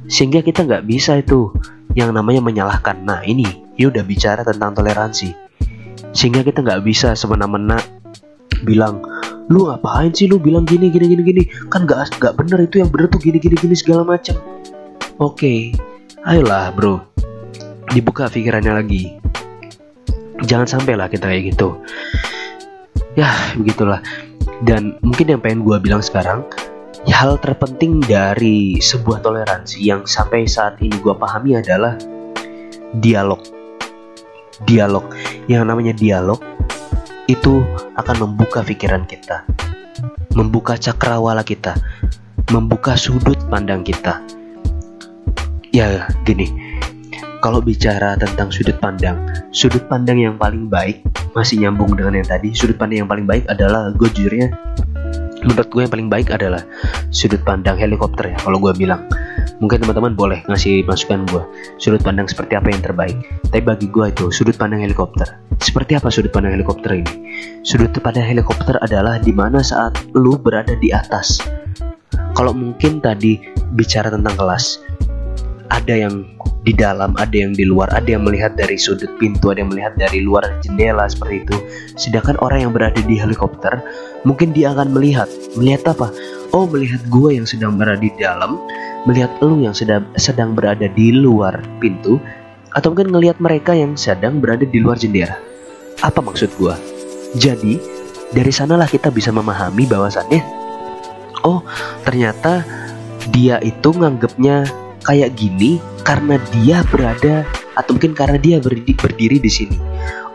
Sehingga 0.07 0.39
kita 0.39 0.63
nggak 0.63 0.87
bisa 0.87 1.19
itu 1.19 1.51
yang 1.91 2.15
namanya 2.15 2.39
menyalahkan. 2.39 3.03
Nah 3.03 3.25
ini, 3.27 3.75
ya 3.75 3.91
udah 3.91 4.05
bicara 4.07 4.47
tentang 4.47 4.71
toleransi. 4.71 5.35
Sehingga 6.15 6.47
kita 6.47 6.63
nggak 6.63 6.81
bisa 6.87 7.17
semena-mena 7.19 7.75
bilang, 8.63 9.03
lu 9.51 9.67
ngapain 9.67 10.15
sih 10.15 10.31
lu 10.31 10.39
bilang 10.39 10.63
gini 10.63 10.87
gini 10.87 11.11
gini 11.11 11.23
gini? 11.25 11.43
Kan 11.67 11.83
gak 11.83 12.15
gak 12.21 12.39
bener 12.39 12.63
itu 12.63 12.79
yang 12.79 12.89
bener 12.93 13.11
tuh 13.11 13.19
gini 13.19 13.41
gini 13.41 13.57
gini 13.59 13.75
segala 13.75 14.05
macam 14.05 14.39
oke 15.19 15.39
okay. 15.39 15.59
ayolah 16.27 16.71
bro. 16.75 16.99
Dibuka 17.91 18.27
pikirannya 18.27 18.73
lagi. 18.75 19.15
Jangan 20.43 20.67
sampai 20.67 20.99
lah 20.99 21.07
kita 21.07 21.31
kayak 21.31 21.55
gitu. 21.55 21.79
Ya 23.15 23.31
begitulah. 23.55 24.03
Dan 24.67 24.99
mungkin 24.99 25.31
yang 25.31 25.39
pengen 25.39 25.63
gue 25.63 25.77
bilang 25.79 26.03
sekarang 26.03 26.43
hal 27.07 27.39
terpenting 27.39 28.03
dari 28.03 28.81
sebuah 28.81 29.23
toleransi 29.23 29.79
yang 29.79 30.03
sampai 30.03 30.43
saat 30.43 30.75
ini 30.83 30.99
gue 30.99 31.15
pahami 31.15 31.55
adalah 31.55 31.95
dialog. 32.99 33.39
Dialog. 34.67 35.07
Yang 35.47 35.63
namanya 35.63 35.93
dialog 35.95 36.43
itu 37.25 37.65
akan 37.97 38.15
membuka 38.21 38.61
pikiran 38.61 39.05
kita, 39.09 39.45
membuka 40.37 40.77
cakrawala 40.77 41.41
kita, 41.41 41.73
membuka 42.53 42.93
sudut 42.93 43.37
pandang 43.49 43.81
kita. 43.81 44.21
Ya, 45.73 46.07
gini, 46.23 46.47
kalau 47.41 47.59
bicara 47.59 48.15
tentang 48.15 48.53
sudut 48.53 48.77
pandang, 48.77 49.19
sudut 49.49 49.83
pandang 49.89 50.21
yang 50.21 50.37
paling 50.37 50.69
baik 50.69 51.03
masih 51.35 51.65
nyambung 51.65 51.97
dengan 51.97 52.21
yang 52.21 52.27
tadi. 52.29 52.55
Sudut 52.55 52.77
pandang 52.79 53.03
yang 53.03 53.09
paling 53.09 53.27
baik 53.27 53.49
adalah 53.51 53.91
gue 53.91 54.07
jujurnya, 54.07 54.53
menurut 55.43 55.67
gue 55.67 55.81
yang 55.83 55.91
paling 55.91 56.09
baik 56.09 56.27
adalah 56.31 56.63
sudut 57.11 57.41
pandang 57.43 57.75
helikopter 57.75 58.31
ya. 58.31 58.37
Kalau 58.39 58.61
gue 58.61 58.71
bilang, 58.77 59.03
mungkin 59.59 59.83
teman-teman 59.83 60.13
boleh 60.13 60.39
ngasih 60.51 60.83
masukan 60.83 61.23
gue 61.31 61.43
sudut 61.79 62.01
pandang 62.03 62.27
seperti 62.27 62.59
apa 62.59 62.67
yang 62.71 62.81
terbaik. 62.83 63.17
Tapi 63.49 63.63
bagi 63.63 63.87
gue 63.87 64.05
itu 64.11 64.31
sudut 64.31 64.55
pandang 64.55 64.83
helikopter. 64.83 65.39
Seperti 65.59 65.95
apa 65.95 66.11
sudut 66.11 66.31
pandang 66.31 66.55
helikopter 66.55 66.91
ini? 66.95 67.13
Sudut 67.63 67.91
pandang 68.03 68.27
helikopter 68.27 68.75
adalah 68.83 69.19
di 69.21 69.31
mana 69.31 69.63
saat 69.63 69.95
lu 70.15 70.35
berada 70.35 70.75
di 70.75 70.91
atas. 70.91 71.39
Kalau 72.35 72.51
mungkin 72.51 72.99
tadi 72.99 73.39
bicara 73.75 74.11
tentang 74.11 74.35
kelas 74.35 74.83
ada 75.71 75.95
yang 75.95 76.27
di 76.65 76.73
dalam, 76.73 77.13
ada 77.15 77.31
yang 77.31 77.53
di 77.53 77.61
luar, 77.61 77.93
ada 77.93 78.09
yang 78.17 78.25
melihat 78.25 78.57
dari 78.57 78.75
sudut 78.75 79.09
pintu, 79.21 79.53
ada 79.53 79.61
yang 79.61 79.69
melihat 79.69 79.93
dari 79.95 80.25
luar 80.25 80.57
jendela 80.65 81.05
seperti 81.05 81.45
itu. 81.45 81.55
Sedangkan 81.93 82.41
orang 82.41 82.65
yang 82.65 82.71
berada 82.73 82.97
di 83.05 83.15
helikopter, 83.21 83.85
mungkin 84.25 84.51
dia 84.51 84.73
akan 84.73 84.91
melihat, 84.91 85.29
melihat 85.55 85.95
apa? 85.95 86.11
Oh, 86.51 86.65
melihat 86.65 87.05
gue 87.07 87.37
yang 87.37 87.45
sedang 87.45 87.77
berada 87.77 88.01
di 88.01 88.11
dalam, 88.17 88.57
melihat 89.05 89.31
lu 89.39 89.61
yang 89.61 89.77
sedang 89.77 90.03
sedang 90.17 90.57
berada 90.57 90.89
di 90.89 91.13
luar 91.13 91.61
pintu 91.79 92.17
atau 92.75 92.91
mungkin 92.91 93.13
ngelihat 93.13 93.37
mereka 93.39 93.71
yang 93.71 93.95
sedang 93.95 94.43
berada 94.43 94.65
di 94.67 94.81
luar 94.81 94.99
jendela. 94.99 95.37
Apa 96.03 96.19
maksud 96.19 96.51
gua? 96.59 96.75
Jadi, 97.39 97.79
dari 98.35 98.51
sanalah 98.51 98.89
kita 98.89 99.13
bisa 99.13 99.31
memahami 99.31 99.87
bahwasannya 99.87 100.65
oh, 101.45 101.61
ternyata 102.01 102.65
dia 103.29 103.61
itu 103.61 103.93
nganggapnya 103.93 104.65
kayak 105.05 105.37
gini 105.37 105.77
karena 106.01 106.41
dia 106.49 106.81
berada 106.89 107.45
atau 107.77 107.93
mungkin 107.93 108.17
karena 108.17 108.41
dia 108.41 108.57
berdiri, 108.57 108.93
berdiri 108.97 109.37
di 109.37 109.51
sini. 109.51 109.77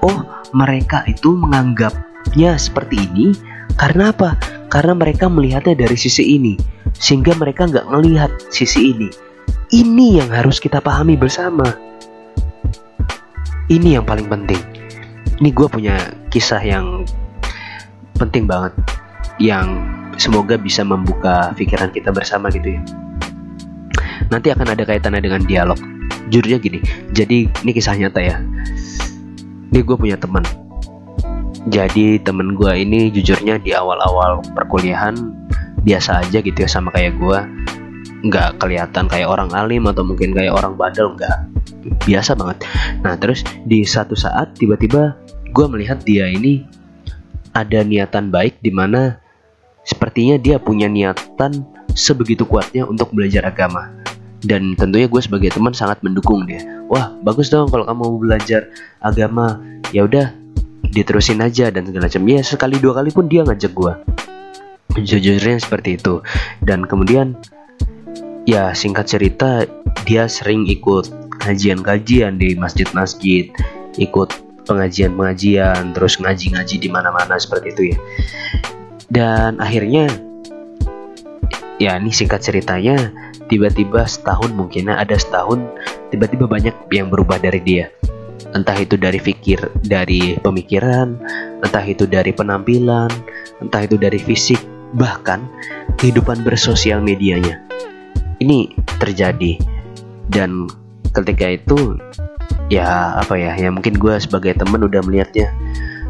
Oh, 0.01 0.23
mereka 0.55 1.03
itu 1.11 1.35
menganggapnya 1.35 2.57
seperti 2.57 2.97
ini 3.11 3.50
karena 3.81 4.13
apa? 4.13 4.37
Karena 4.69 4.93
mereka 4.93 5.33
melihatnya 5.33 5.73
dari 5.73 5.97
sisi 5.97 6.37
ini 6.37 6.61
sehingga 7.01 7.33
mereka 7.33 7.65
nggak 7.65 7.89
melihat 7.89 8.29
sisi 8.53 8.93
ini. 8.93 9.09
Ini 9.73 10.21
yang 10.21 10.29
harus 10.29 10.61
kita 10.61 10.85
pahami 10.85 11.17
bersama. 11.17 11.65
Ini 13.73 13.97
yang 13.97 14.05
paling 14.05 14.29
penting. 14.29 14.61
Ini 15.41 15.49
gue 15.57 15.65
punya 15.73 15.97
kisah 16.29 16.61
yang 16.61 17.09
penting 18.21 18.45
banget, 18.45 18.77
yang 19.41 19.81
semoga 20.21 20.61
bisa 20.61 20.85
membuka 20.85 21.57
pikiran 21.57 21.89
kita 21.89 22.13
bersama 22.13 22.53
gitu 22.53 22.77
ya. 22.77 22.83
Nanti 24.29 24.53
akan 24.53 24.77
ada 24.77 24.85
kaitannya 24.85 25.25
dengan 25.25 25.41
dialog. 25.49 25.81
Jujurnya 26.29 26.61
gini, 26.61 26.85
jadi 27.17 27.49
ini 27.49 27.71
kisah 27.73 27.97
nyata 27.97 28.21
ya. 28.21 28.37
Ini 29.73 29.81
gue 29.81 29.97
punya 29.97 30.21
teman. 30.21 30.70
Jadi 31.69 32.17
temen 32.25 32.57
gue 32.57 32.73
ini 32.73 33.13
jujurnya 33.13 33.61
di 33.61 33.77
awal-awal 33.77 34.41
perkuliahan 34.57 35.13
biasa 35.85 36.25
aja 36.25 36.41
gitu 36.41 36.57
ya 36.57 36.69
sama 36.69 36.89
kayak 36.93 37.21
gue 37.21 37.39
nggak 38.21 38.61
kelihatan 38.61 39.09
kayak 39.09 39.29
orang 39.29 39.49
alim 39.53 39.89
atau 39.89 40.05
mungkin 40.05 40.33
kayak 40.33 40.57
orang 40.57 40.77
bandel 40.77 41.13
nggak. 41.17 41.37
Biasa 42.09 42.37
banget. 42.37 42.65
Nah 43.05 43.17
terus 43.21 43.45
di 43.69 43.85
satu 43.85 44.17
saat 44.17 44.57
tiba-tiba 44.57 45.17
gue 45.53 45.67
melihat 45.69 46.01
dia 46.05 46.29
ini 46.29 46.65
ada 47.53 47.85
niatan 47.85 48.33
baik 48.33 48.61
di 48.65 48.73
mana 48.73 49.21
sepertinya 49.85 50.39
dia 50.41 50.61
punya 50.61 50.87
niatan 50.87 51.65
sebegitu 51.93 52.49
kuatnya 52.49 52.89
untuk 52.89 53.13
belajar 53.13 53.45
agama. 53.49 53.93
Dan 54.41 54.73
tentunya 54.73 55.05
gue 55.05 55.21
sebagai 55.21 55.53
teman 55.53 55.77
sangat 55.77 56.01
mendukung 56.01 56.49
dia. 56.49 56.65
Wah 56.89 57.13
bagus 57.21 57.53
dong 57.53 57.69
kalau 57.69 57.85
kamu 57.85 58.05
belajar 58.17 58.73
agama. 59.05 59.61
Ya 59.93 60.07
udah 60.07 60.40
diterusin 60.91 61.41
aja 61.41 61.71
dan 61.71 61.87
segala 61.87 62.11
macam. 62.11 62.23
Ya 62.27 62.43
sekali 62.43 62.77
dua 62.83 62.99
kali 63.01 63.11
pun 63.15 63.31
dia 63.31 63.47
ngajak 63.47 63.73
gue 63.73 63.95
jujurnya 64.99 65.63
seperti 65.63 65.97
itu. 65.97 66.23
Dan 66.59 66.85
kemudian 66.85 67.39
ya 68.45 68.75
singkat 68.75 69.07
cerita 69.07 69.65
dia 70.03 70.27
sering 70.27 70.67
ikut 70.67 71.11
kajian-kajian 71.41 72.37
di 72.37 72.59
masjid-masjid 72.59 73.49
ikut 73.97 74.31
pengajian-pengajian 74.69 75.97
terus 75.97 76.21
ngaji-ngaji 76.21 76.77
di 76.79 76.89
mana-mana 76.91 77.39
seperti 77.39 77.67
itu 77.75 77.83
ya. 77.95 77.99
Dan 79.11 79.59
akhirnya 79.59 80.07
ya 81.81 81.97
ini 81.99 82.13
singkat 82.13 82.45
ceritanya 82.45 83.11
tiba-tiba 83.51 84.07
setahun 84.07 84.55
mungkin 84.55 84.93
ada 84.93 85.17
setahun 85.19 85.65
tiba-tiba 86.15 86.47
banyak 86.47 86.77
yang 86.95 87.11
berubah 87.11 87.41
dari 87.43 87.59
dia 87.65 87.91
entah 88.53 88.77
itu 88.79 88.99
dari 88.99 89.23
pikir 89.23 89.63
dari 89.87 90.35
pemikiran 90.43 91.15
entah 91.63 91.85
itu 91.87 92.09
dari 92.09 92.35
penampilan 92.35 93.11
entah 93.63 93.83
itu 93.85 93.95
dari 93.95 94.19
fisik 94.19 94.59
bahkan 94.95 95.47
kehidupan 96.01 96.43
bersosial 96.43 97.05
medianya. 97.05 97.63
Ini 98.41 98.73
terjadi. 98.99 99.61
Dan 100.31 100.71
ketika 101.11 101.47
itu 101.51 101.99
ya 102.71 103.19
apa 103.19 103.35
ya 103.35 103.59
ya 103.59 103.69
mungkin 103.69 103.99
gue 103.99 104.15
sebagai 104.23 104.55
temen 104.55 104.81
udah 104.81 105.03
melihatnya 105.03 105.51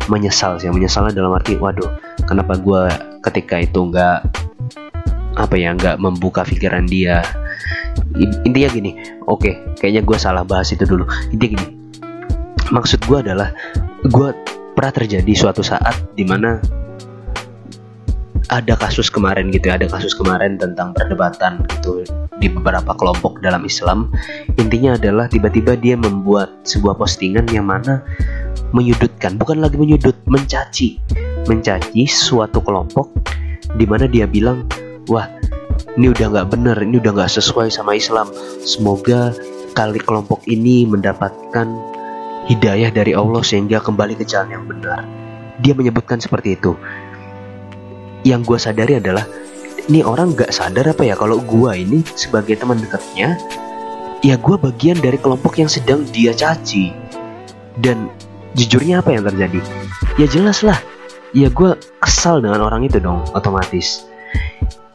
menyesal 0.07 0.61
sih. 0.61 0.71
Menyesalnya 0.71 1.17
dalam 1.17 1.35
arti 1.35 1.57
waduh 1.57 1.89
kenapa 2.29 2.57
gue 2.61 2.83
ketika 3.27 3.61
itu 3.61 3.91
nggak 3.91 4.19
apa 5.41 5.55
ya 5.57 5.73
nggak 5.75 5.97
membuka 5.99 6.45
pikiran 6.45 6.87
dia? 6.87 7.25
Intinya 8.47 8.69
gini 8.71 8.91
oke 9.27 9.41
okay, 9.41 9.55
kayaknya 9.81 10.03
gue 10.05 10.17
salah 10.21 10.45
bahas 10.45 10.71
itu 10.71 10.85
dulu. 10.87 11.09
Intinya 11.33 11.59
gini 11.59 11.80
maksud 12.71 13.03
gue 13.07 13.19
adalah 13.21 13.51
gue 14.07 14.31
pernah 14.75 14.93
terjadi 14.95 15.33
suatu 15.35 15.61
saat 15.61 15.95
di 16.15 16.25
mana 16.25 16.63
ada 18.51 18.75
kasus 18.75 19.07
kemarin 19.07 19.47
gitu 19.55 19.71
ya, 19.71 19.79
ada 19.79 19.87
kasus 19.87 20.11
kemarin 20.11 20.59
tentang 20.59 20.91
perdebatan 20.91 21.63
gitu 21.71 22.03
di 22.43 22.51
beberapa 22.51 22.99
kelompok 22.99 23.39
dalam 23.39 23.63
Islam. 23.63 24.11
Intinya 24.59 24.99
adalah 24.99 25.31
tiba-tiba 25.31 25.79
dia 25.79 25.95
membuat 25.95 26.67
sebuah 26.67 26.99
postingan 26.99 27.47
yang 27.55 27.71
mana 27.71 28.03
menyudutkan, 28.75 29.39
bukan 29.39 29.63
lagi 29.63 29.79
menyudut, 29.79 30.19
mencaci, 30.27 30.99
mencaci 31.47 32.03
suatu 32.11 32.59
kelompok 32.59 33.15
di 33.79 33.87
mana 33.87 34.11
dia 34.11 34.27
bilang, 34.27 34.67
wah 35.07 35.31
ini 35.95 36.11
udah 36.11 36.27
nggak 36.35 36.49
bener, 36.51 36.75
ini 36.83 36.99
udah 36.99 37.23
nggak 37.23 37.31
sesuai 37.31 37.71
sama 37.71 37.95
Islam. 37.95 38.35
Semoga 38.67 39.31
kali 39.79 40.03
kelompok 40.03 40.43
ini 40.51 40.91
mendapatkan 40.91 41.71
hidayah 42.51 42.91
dari 42.91 43.15
Allah 43.15 43.47
sehingga 43.47 43.79
kembali 43.79 44.19
ke 44.19 44.27
jalan 44.27 44.51
yang 44.59 44.65
benar. 44.67 45.07
Dia 45.63 45.79
menyebutkan 45.79 46.19
seperti 46.19 46.59
itu. 46.59 46.75
Yang 48.27 48.41
gue 48.43 48.59
sadari 48.59 48.99
adalah 48.99 49.23
ini 49.87 50.03
orang 50.03 50.35
gak 50.35 50.51
sadar 50.51 50.91
apa 50.91 51.07
ya 51.07 51.15
kalau 51.15 51.39
gue 51.39 51.71
ini 51.79 52.03
sebagai 52.19 52.59
teman 52.59 52.83
dekatnya 52.83 53.39
ya 54.21 54.37
gue 54.37 54.57
bagian 54.59 54.99
dari 54.99 55.17
kelompok 55.17 55.63
yang 55.63 55.71
sedang 55.71 56.03
dia 56.11 56.35
caci. 56.35 56.91
Dan 57.79 58.11
jujurnya 58.59 58.99
apa 58.99 59.15
yang 59.15 59.23
terjadi? 59.23 59.63
Ya 60.19 60.27
jelas 60.27 60.67
lah. 60.67 60.77
Ya 61.31 61.47
gue 61.47 61.79
kesal 62.03 62.43
dengan 62.43 62.67
orang 62.67 62.83
itu 62.83 62.99
dong 62.99 63.23
otomatis. 63.31 64.11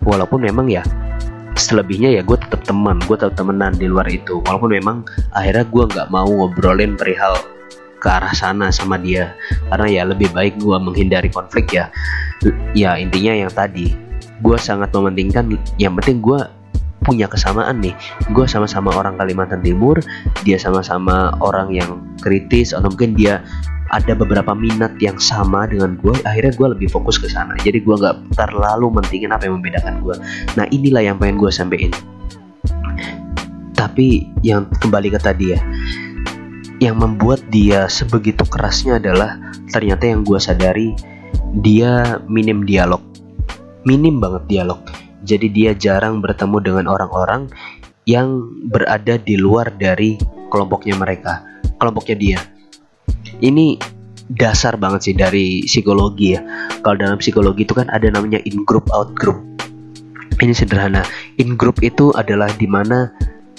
Walaupun 0.03 0.43
memang 0.43 0.67
ya 0.67 0.83
selebihnya 1.55 2.19
ya 2.19 2.21
gue 2.21 2.37
tetap 2.37 2.61
teman 2.67 2.99
gue 3.03 3.15
tetap 3.15 3.35
temenan 3.39 3.75
di 3.75 3.87
luar 3.87 4.07
itu. 4.11 4.43
Walaupun 4.45 4.71
memang 4.75 4.97
akhirnya 5.31 5.65
gue 5.67 5.83
nggak 5.87 6.07
mau 6.11 6.27
ngobrolin 6.27 6.99
perihal 6.99 7.35
ke 7.99 8.07
arah 8.07 8.35
sana 8.35 8.69
sama 8.69 8.99
dia. 8.99 9.33
Karena 9.71 9.87
ya 9.87 10.01
lebih 10.05 10.29
baik 10.35 10.59
gue 10.59 10.77
menghindari 10.77 11.31
konflik 11.31 11.71
ya. 11.73 11.89
Ya 12.77 12.99
intinya 12.99 13.33
yang 13.33 13.51
tadi 13.51 13.95
gue 14.43 14.57
sangat 14.59 14.91
mementingkan 14.91 15.55
yang 15.79 15.95
penting 15.97 16.19
gue 16.21 16.39
punya 17.05 17.29
kesamaan 17.29 17.79
nih. 17.79 17.93
Gue 18.33 18.49
sama-sama 18.49 18.91
orang 18.97 19.15
Kalimantan 19.15 19.61
Timur 19.61 20.01
dia 20.41 20.57
sama-sama 20.57 21.33
orang 21.39 21.71
yang 21.71 22.01
kritis 22.19 22.73
atau 22.73 22.89
mungkin 22.89 23.13
dia 23.13 23.45
ada 23.95 24.11
beberapa 24.11 24.51
minat 24.51 24.99
yang 24.99 25.15
sama 25.15 25.63
dengan 25.71 25.95
gue 25.95 26.11
akhirnya 26.27 26.51
gue 26.51 26.67
lebih 26.75 26.87
fokus 26.91 27.15
ke 27.15 27.31
sana. 27.31 27.55
Jadi 27.63 27.79
gue 27.79 27.95
nggak 27.95 28.35
terlalu 28.35 28.99
mentingin 28.99 29.31
apa 29.31 29.47
yang 29.47 29.63
membedakan 29.63 30.03
gue 30.03 30.15
nah 30.59 30.67
inilah 30.67 31.01
yang 31.07 31.15
pengen 31.15 31.39
gue 31.39 31.51
sampein. 31.51 31.91
Tapi 33.71 34.27
yang 34.43 34.67
kembali 34.67 35.15
ke 35.15 35.19
tadi 35.23 35.55
ya 35.55 35.59
yang 36.83 36.99
membuat 36.99 37.39
dia 37.47 37.87
sebegitu 37.87 38.43
kerasnya 38.43 38.99
adalah 38.99 39.39
ternyata 39.71 40.11
yang 40.11 40.27
gue 40.27 40.39
sadari 40.43 40.91
dia 41.63 42.19
minim 42.27 42.67
dialog. 42.67 42.99
Minim 43.87 44.19
banget 44.19 44.43
dialog. 44.51 44.83
Jadi 45.23 45.47
dia 45.49 45.71
jarang 45.71 46.19
bertemu 46.19 46.57
dengan 46.59 46.85
orang-orang 46.91 47.47
yang 48.05 48.53
berada 48.69 49.17
di 49.17 49.39
luar 49.39 49.73
dari 49.73 50.19
kelompoknya 50.53 50.93
mereka 50.93 51.41
kelompoknya 51.81 52.15
dia 52.15 52.39
ini 53.43 53.79
dasar 54.31 54.79
banget 54.79 55.11
sih 55.11 55.15
dari 55.15 55.63
psikologi 55.65 56.35
ya. 56.37 56.41
Kalau 56.81 56.97
dalam 56.97 57.17
psikologi 57.17 57.67
itu 57.67 57.73
kan 57.77 57.89
ada 57.91 58.09
namanya 58.09 58.41
in 58.45 58.63
group 58.65 58.89
out 58.93 59.13
group 59.13 59.37
ini 60.43 60.51
sederhana. 60.51 61.05
In 61.39 61.55
group 61.55 61.79
itu 61.79 62.11
adalah 62.15 62.51
di 62.55 62.67
mana 62.67 63.11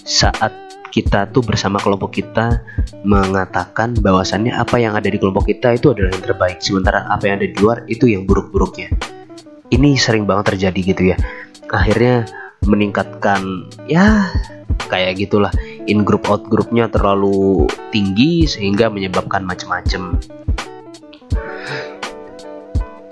saat 0.04 0.52
kita 0.92 1.28
tuh 1.28 1.44
bersama 1.44 1.76
kelompok 1.76 2.16
kita 2.16 2.64
mengatakan 3.04 3.92
bahwasannya 4.00 4.54
apa 4.56 4.80
yang 4.80 4.96
ada 4.96 5.12
di 5.12 5.20
kelompok 5.20 5.44
kita 5.52 5.76
itu 5.76 5.92
adalah 5.92 6.08
yang 6.08 6.24
terbaik 6.24 6.58
sementara 6.64 7.04
apa 7.12 7.28
yang 7.28 7.36
ada 7.36 7.48
di 7.52 7.56
luar 7.60 7.84
itu 7.88 8.08
yang 8.08 8.24
buruk-buruknya. 8.24 8.92
Ini 9.68 9.98
sering 9.98 10.24
banget 10.24 10.56
terjadi 10.56 10.80
gitu 10.94 11.02
ya. 11.12 11.16
Akhirnya 11.68 12.24
meningkatkan 12.64 13.68
ya 13.90 14.32
kayak 14.88 15.20
gitulah. 15.20 15.52
In 15.86 16.02
group 16.02 16.26
out 16.30 16.46
grupnya 16.48 16.88
terlalu 16.88 17.68
tinggi 17.92 18.48
sehingga 18.48 18.88
menyebabkan 18.88 19.44
macam-macam 19.44 20.18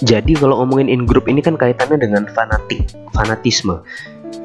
jadi 0.04 0.36
kalau 0.36 0.60
ngomongin 0.60 0.92
in 0.92 1.08
group 1.08 1.30
ini 1.32 1.40
kan 1.40 1.56
kaitannya 1.56 1.96
dengan 1.96 2.28
fanatik 2.28 2.92
fanatisme. 3.16 3.80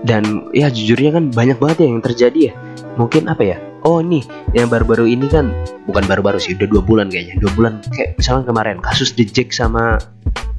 Dan 0.08 0.48
ya 0.56 0.72
jujurnya 0.72 1.20
kan 1.20 1.34
banyak 1.36 1.60
banget 1.60 1.78
ya 1.84 1.88
yang 1.92 2.04
terjadi 2.06 2.40
ya. 2.40 2.54
Mungkin 2.96 3.28
apa 3.28 3.44
ya 3.44 3.58
oh 3.90 4.06
nih 4.06 4.22
yang 4.54 4.70
baru-baru 4.70 5.10
ini 5.10 5.26
kan 5.26 5.50
bukan 5.90 6.06
baru-baru 6.06 6.38
sih 6.38 6.54
udah 6.54 6.70
dua 6.70 6.82
bulan 6.86 7.10
kayaknya 7.10 7.42
dua 7.42 7.52
bulan. 7.58 7.74
Kayak 7.90 8.22
misalnya 8.22 8.46
kemarin 8.46 8.78
kasus 8.78 9.18
The 9.18 9.26
Jack 9.26 9.50
sama 9.50 9.98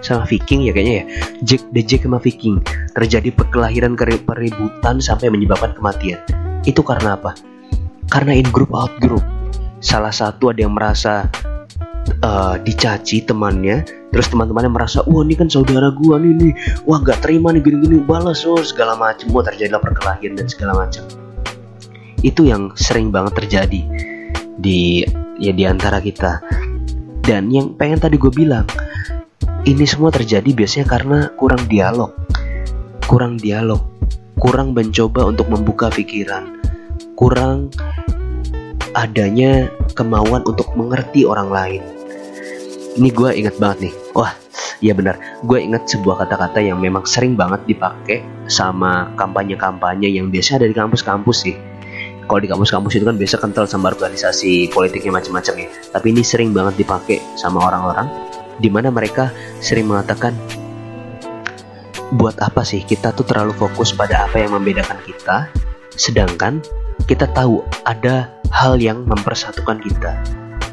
sama 0.03 0.27
Viking 0.27 0.67
ya 0.67 0.75
kayaknya 0.75 0.95
ya. 0.99 1.05
Jack 1.47 1.63
The 1.71 1.83
Jack 1.87 2.03
sama 2.03 2.19
Viking. 2.19 2.59
Terjadi 2.99 3.31
perkelahiran 3.31 3.95
peributan 4.27 4.99
sampai 4.99 5.31
menyebabkan 5.31 5.79
kematian. 5.79 6.19
Itu 6.67 6.83
karena 6.83 7.15
apa? 7.15 7.39
Karena 8.11 8.35
in 8.35 8.51
group 8.51 8.75
out 8.75 8.91
group. 8.99 9.23
Salah 9.79 10.11
satu 10.11 10.51
ada 10.51 10.67
yang 10.67 10.75
merasa 10.75 11.31
uh, 12.27 12.59
dicaci 12.59 13.23
temannya 13.23 13.87
terus 14.11 14.27
teman-temannya 14.27 14.75
merasa 14.75 15.07
wah 15.07 15.23
ini 15.23 15.39
kan 15.39 15.47
saudara 15.47 15.95
gua 15.95 16.19
nih 16.19 16.35
nih. 16.35 16.53
Wah 16.83 16.99
gak 16.99 17.23
terima 17.23 17.55
nih 17.55 17.63
gini-gini 17.63 18.03
balas 18.03 18.43
oh 18.43 18.59
segala 18.59 18.99
macam 18.99 19.31
wah 19.31 19.47
terjadilah 19.47 19.79
perkelahian 19.79 20.35
dan 20.35 20.51
segala 20.51 20.75
macam 20.75 21.07
itu 22.21 22.49
yang 22.49 22.73
sering 22.77 23.09
banget 23.09 23.45
terjadi 23.45 23.81
di 24.61 25.05
ya 25.41 25.53
di 25.57 25.65
antara 25.65 25.99
kita. 26.01 26.45
Dan 27.21 27.49
yang 27.53 27.77
pengen 27.77 28.01
tadi 28.01 28.17
gue 28.17 28.33
bilang 28.33 28.67
ini 29.65 29.85
semua 29.85 30.13
terjadi 30.13 30.49
biasanya 30.53 30.87
karena 30.89 31.19
kurang 31.37 31.65
dialog. 31.69 32.13
Kurang 33.05 33.37
dialog. 33.41 33.85
Kurang 34.41 34.73
mencoba 34.73 35.29
untuk 35.29 35.53
membuka 35.53 35.93
pikiran. 35.93 36.61
Kurang 37.13 37.69
adanya 38.97 39.69
kemauan 39.93 40.43
untuk 40.49 40.73
mengerti 40.77 41.29
orang 41.29 41.53
lain. 41.53 41.83
Ini 42.97 43.09
gue 43.13 43.31
inget 43.37 43.57
banget 43.61 43.89
nih. 43.89 43.95
Wah 44.17 44.33
Iya 44.81 44.97
benar, 44.97 45.21
gue 45.45 45.61
inget 45.61 45.85
sebuah 45.93 46.25
kata-kata 46.25 46.65
yang 46.65 46.81
memang 46.81 47.05
sering 47.05 47.37
banget 47.37 47.61
dipakai 47.69 48.25
sama 48.49 49.13
kampanye-kampanye 49.13 50.09
yang 50.09 50.33
biasa 50.33 50.57
ada 50.57 50.65
di 50.65 50.73
kampus-kampus 50.73 51.37
sih 51.45 51.57
kalau 52.31 52.39
di 52.39 52.47
kampus-kampus 52.47 52.95
itu 52.95 53.05
kan 53.05 53.19
biasa 53.19 53.43
kental 53.43 53.67
sama 53.67 53.91
organisasi 53.91 54.71
politiknya 54.71 55.19
macam-macam 55.19 55.67
ya. 55.67 55.69
Tapi 55.91 56.07
ini 56.15 56.23
sering 56.23 56.55
banget 56.55 56.87
dipakai 56.87 57.19
sama 57.35 57.67
orang-orang 57.67 58.07
di 58.63 58.71
mana 58.71 58.95
mereka 58.95 59.35
sering 59.59 59.91
mengatakan 59.91 60.31
buat 62.15 62.39
apa 62.39 62.63
sih 62.63 62.87
kita 62.87 63.11
tuh 63.19 63.27
terlalu 63.27 63.51
fokus 63.59 63.91
pada 63.91 64.31
apa 64.31 64.39
yang 64.39 64.55
membedakan 64.55 64.99
kita 65.03 65.51
sedangkan 65.95 66.63
kita 67.11 67.27
tahu 67.35 67.67
ada 67.87 68.31
hal 68.55 68.79
yang 68.79 69.03
mempersatukan 69.07 69.79
kita 69.83 70.15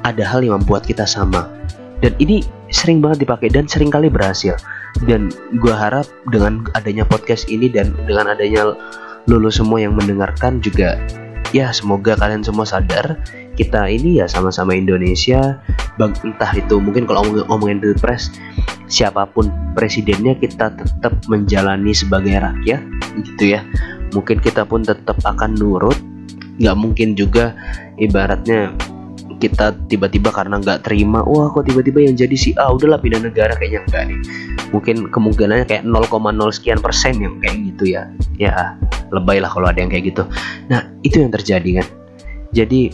ada 0.08 0.24
hal 0.24 0.40
yang 0.40 0.64
membuat 0.64 0.88
kita 0.88 1.04
sama. 1.04 1.52
Dan 2.00 2.16
ini 2.24 2.46
sering 2.72 3.04
banget 3.04 3.28
dipakai 3.28 3.52
dan 3.52 3.68
sering 3.68 3.92
kali 3.92 4.08
berhasil. 4.08 4.56
Dan 5.04 5.30
gue 5.60 5.76
harap 5.76 6.08
dengan 6.32 6.64
adanya 6.74 7.04
podcast 7.04 7.52
ini 7.52 7.68
dan 7.68 7.94
dengan 8.08 8.34
adanya 8.34 8.74
lulus 9.28 9.60
semua 9.60 9.84
yang 9.84 9.94
mendengarkan 9.94 10.64
juga 10.64 10.96
ya 11.56 11.72
semoga 11.72 12.18
kalian 12.18 12.44
semua 12.44 12.68
sadar. 12.68 13.20
Kita 13.58 13.90
ini 13.90 14.22
ya 14.22 14.30
sama-sama 14.30 14.78
Indonesia. 14.78 15.58
Bang 15.98 16.14
entah 16.22 16.54
itu 16.54 16.78
mungkin 16.78 17.10
kalau 17.10 17.26
ngomong 17.26 17.50
ngomongin 17.50 17.82
pilpres 17.82 18.30
siapa 18.86 19.26
pun 19.34 19.50
presidennya 19.74 20.38
kita 20.38 20.72
tetap 20.78 21.14
menjalani 21.26 21.92
sebagai 21.92 22.38
rakyat 22.38 22.82
gitu 23.26 23.58
ya. 23.58 23.66
Mungkin 24.14 24.40
kita 24.40 24.64
pun 24.64 24.86
tetap 24.86 25.18
akan 25.26 25.58
nurut. 25.58 25.98
Nggak 26.58 26.78
mungkin 26.78 27.18
juga 27.18 27.58
ibaratnya 27.98 28.74
kita 29.38 29.74
tiba-tiba 29.86 30.34
karena 30.34 30.58
nggak 30.58 30.90
terima 30.90 31.22
wah 31.22 31.54
kok 31.54 31.70
tiba-tiba 31.70 32.02
yang 32.02 32.18
jadi 32.18 32.34
si 32.34 32.58
A 32.58 32.74
udahlah 32.74 32.98
pindah 32.98 33.22
negara 33.22 33.54
kayaknya 33.58 33.86
enggak 33.86 34.04
nih. 34.10 34.20
Mungkin 34.74 34.96
kemungkinannya 35.14 35.66
kayak 35.70 35.84
0,0 35.86 36.10
sekian 36.54 36.82
persen 36.82 37.22
yang 37.22 37.38
kayak 37.42 37.56
gitu 37.74 37.84
ya. 37.94 38.04
Ya 38.38 38.78
lebay 39.12 39.42
lah 39.42 39.52
kalau 39.52 39.68
ada 39.70 39.80
yang 39.80 39.92
kayak 39.92 40.14
gitu 40.14 40.24
nah 40.72 40.88
itu 41.04 41.22
yang 41.22 41.32
terjadi 41.32 41.84
kan 41.84 41.88
jadi 42.52 42.94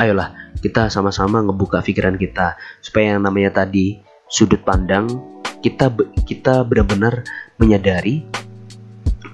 ayolah 0.00 0.32
kita 0.60 0.88
sama-sama 0.88 1.44
ngebuka 1.44 1.84
pikiran 1.84 2.16
kita 2.16 2.56
supaya 2.80 3.16
yang 3.16 3.22
namanya 3.24 3.64
tadi 3.64 4.00
sudut 4.28 4.62
pandang 4.64 5.08
kita 5.60 5.92
kita 6.24 6.64
benar-benar 6.64 7.24
menyadari 7.60 8.24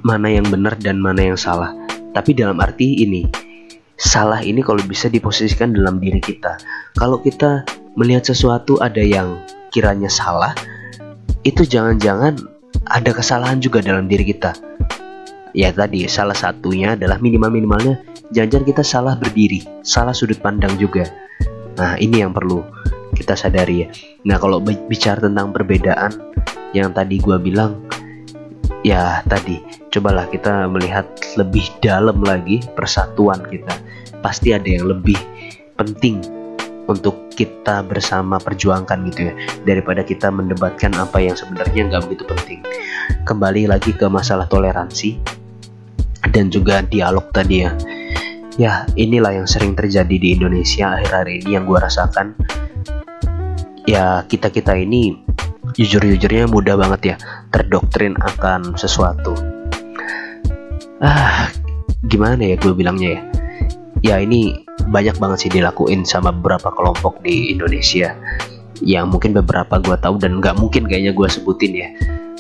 mana 0.02 0.32
yang 0.32 0.46
benar 0.48 0.74
dan 0.80 0.98
mana 0.98 1.32
yang 1.32 1.38
salah 1.38 1.74
tapi 2.10 2.34
dalam 2.34 2.58
arti 2.58 3.04
ini 3.04 3.50
salah 4.00 4.40
ini 4.40 4.64
kalau 4.64 4.80
bisa 4.80 5.12
diposisikan 5.12 5.76
dalam 5.76 6.00
diri 6.00 6.24
kita. 6.24 6.56
Kalau 6.96 7.20
kita 7.20 7.68
melihat 8.00 8.24
sesuatu 8.32 8.80
ada 8.80 9.04
yang 9.04 9.36
kiranya 9.68 10.08
salah, 10.08 10.56
itu 11.44 11.68
jangan-jangan 11.68 12.40
ada 12.88 13.10
kesalahan 13.12 13.60
juga 13.60 13.84
dalam 13.84 14.08
diri 14.08 14.32
kita. 14.32 14.56
Ya 15.50 15.74
tadi 15.74 16.06
salah 16.06 16.36
satunya 16.36 16.94
adalah 16.94 17.18
minimal-minimalnya 17.18 17.98
jangan-jangan 18.30 18.66
kita 18.70 18.82
salah 18.86 19.14
berdiri, 19.18 19.66
salah 19.82 20.14
sudut 20.14 20.38
pandang 20.38 20.74
juga. 20.78 21.10
Nah 21.78 21.98
ini 21.98 22.22
yang 22.22 22.30
perlu 22.30 22.62
kita 23.18 23.34
sadari 23.34 23.84
ya. 23.84 23.88
Nah 24.26 24.38
kalau 24.38 24.62
bicara 24.62 25.18
tentang 25.18 25.50
perbedaan 25.50 26.14
yang 26.70 26.94
tadi 26.94 27.18
gue 27.18 27.34
bilang, 27.42 27.82
ya 28.86 29.20
tadi 29.26 29.58
cobalah 29.90 30.30
kita 30.30 30.70
melihat 30.70 31.06
lebih 31.34 31.66
dalam 31.82 32.22
lagi 32.22 32.62
persatuan 32.78 33.42
kita 33.50 33.74
pasti 34.22 34.54
ada 34.54 34.68
yang 34.68 34.86
lebih 34.86 35.16
penting 35.74 36.20
untuk 36.88 37.30
kita 37.34 37.86
bersama 37.86 38.36
perjuangkan 38.42 39.06
gitu 39.12 39.30
ya 39.30 39.34
daripada 39.64 40.02
kita 40.02 40.28
mendebatkan 40.28 40.92
apa 40.98 41.22
yang 41.22 41.38
sebenarnya 41.38 41.86
nggak 41.86 42.02
begitu 42.08 42.24
penting 42.26 42.60
kembali 43.24 43.70
lagi 43.70 43.94
ke 43.94 44.06
masalah 44.10 44.50
toleransi 44.50 45.40
dan 46.30 46.48
juga 46.48 46.84
dialog 46.84 47.30
tadi 47.34 47.64
ya. 47.64 47.72
Ya 48.60 48.84
inilah 48.98 49.40
yang 49.40 49.48
sering 49.48 49.72
terjadi 49.72 50.16
di 50.20 50.36
Indonesia 50.36 50.98
akhir-akhir 50.98 51.28
ini 51.42 51.50
yang 51.56 51.64
gue 51.64 51.78
rasakan. 51.80 52.36
Ya 53.88 54.22
kita 54.28 54.52
kita 54.52 54.76
ini 54.76 55.16
jujur-jujurnya 55.72 56.50
mudah 56.50 56.76
banget 56.76 57.00
ya 57.02 57.16
terdoktrin 57.48 58.18
akan 58.20 58.76
sesuatu. 58.76 59.32
Ah 61.00 61.48
gimana 62.04 62.44
ya 62.44 62.56
gue 62.60 62.72
bilangnya 62.76 63.08
ya? 63.16 63.20
Ya 64.00 64.14
ini 64.20 64.64
banyak 64.90 65.20
banget 65.20 65.48
sih 65.48 65.50
dilakuin 65.52 66.04
sama 66.04 66.32
beberapa 66.32 66.72
kelompok 66.72 67.24
di 67.24 67.52
Indonesia. 67.54 68.12
Yang 68.80 69.06
mungkin 69.08 69.30
beberapa 69.36 69.80
gue 69.80 69.96
tahu 69.96 70.20
dan 70.20 70.40
nggak 70.40 70.56
mungkin 70.56 70.88
kayaknya 70.88 71.12
gue 71.12 71.28
sebutin 71.28 71.72
ya 71.76 71.88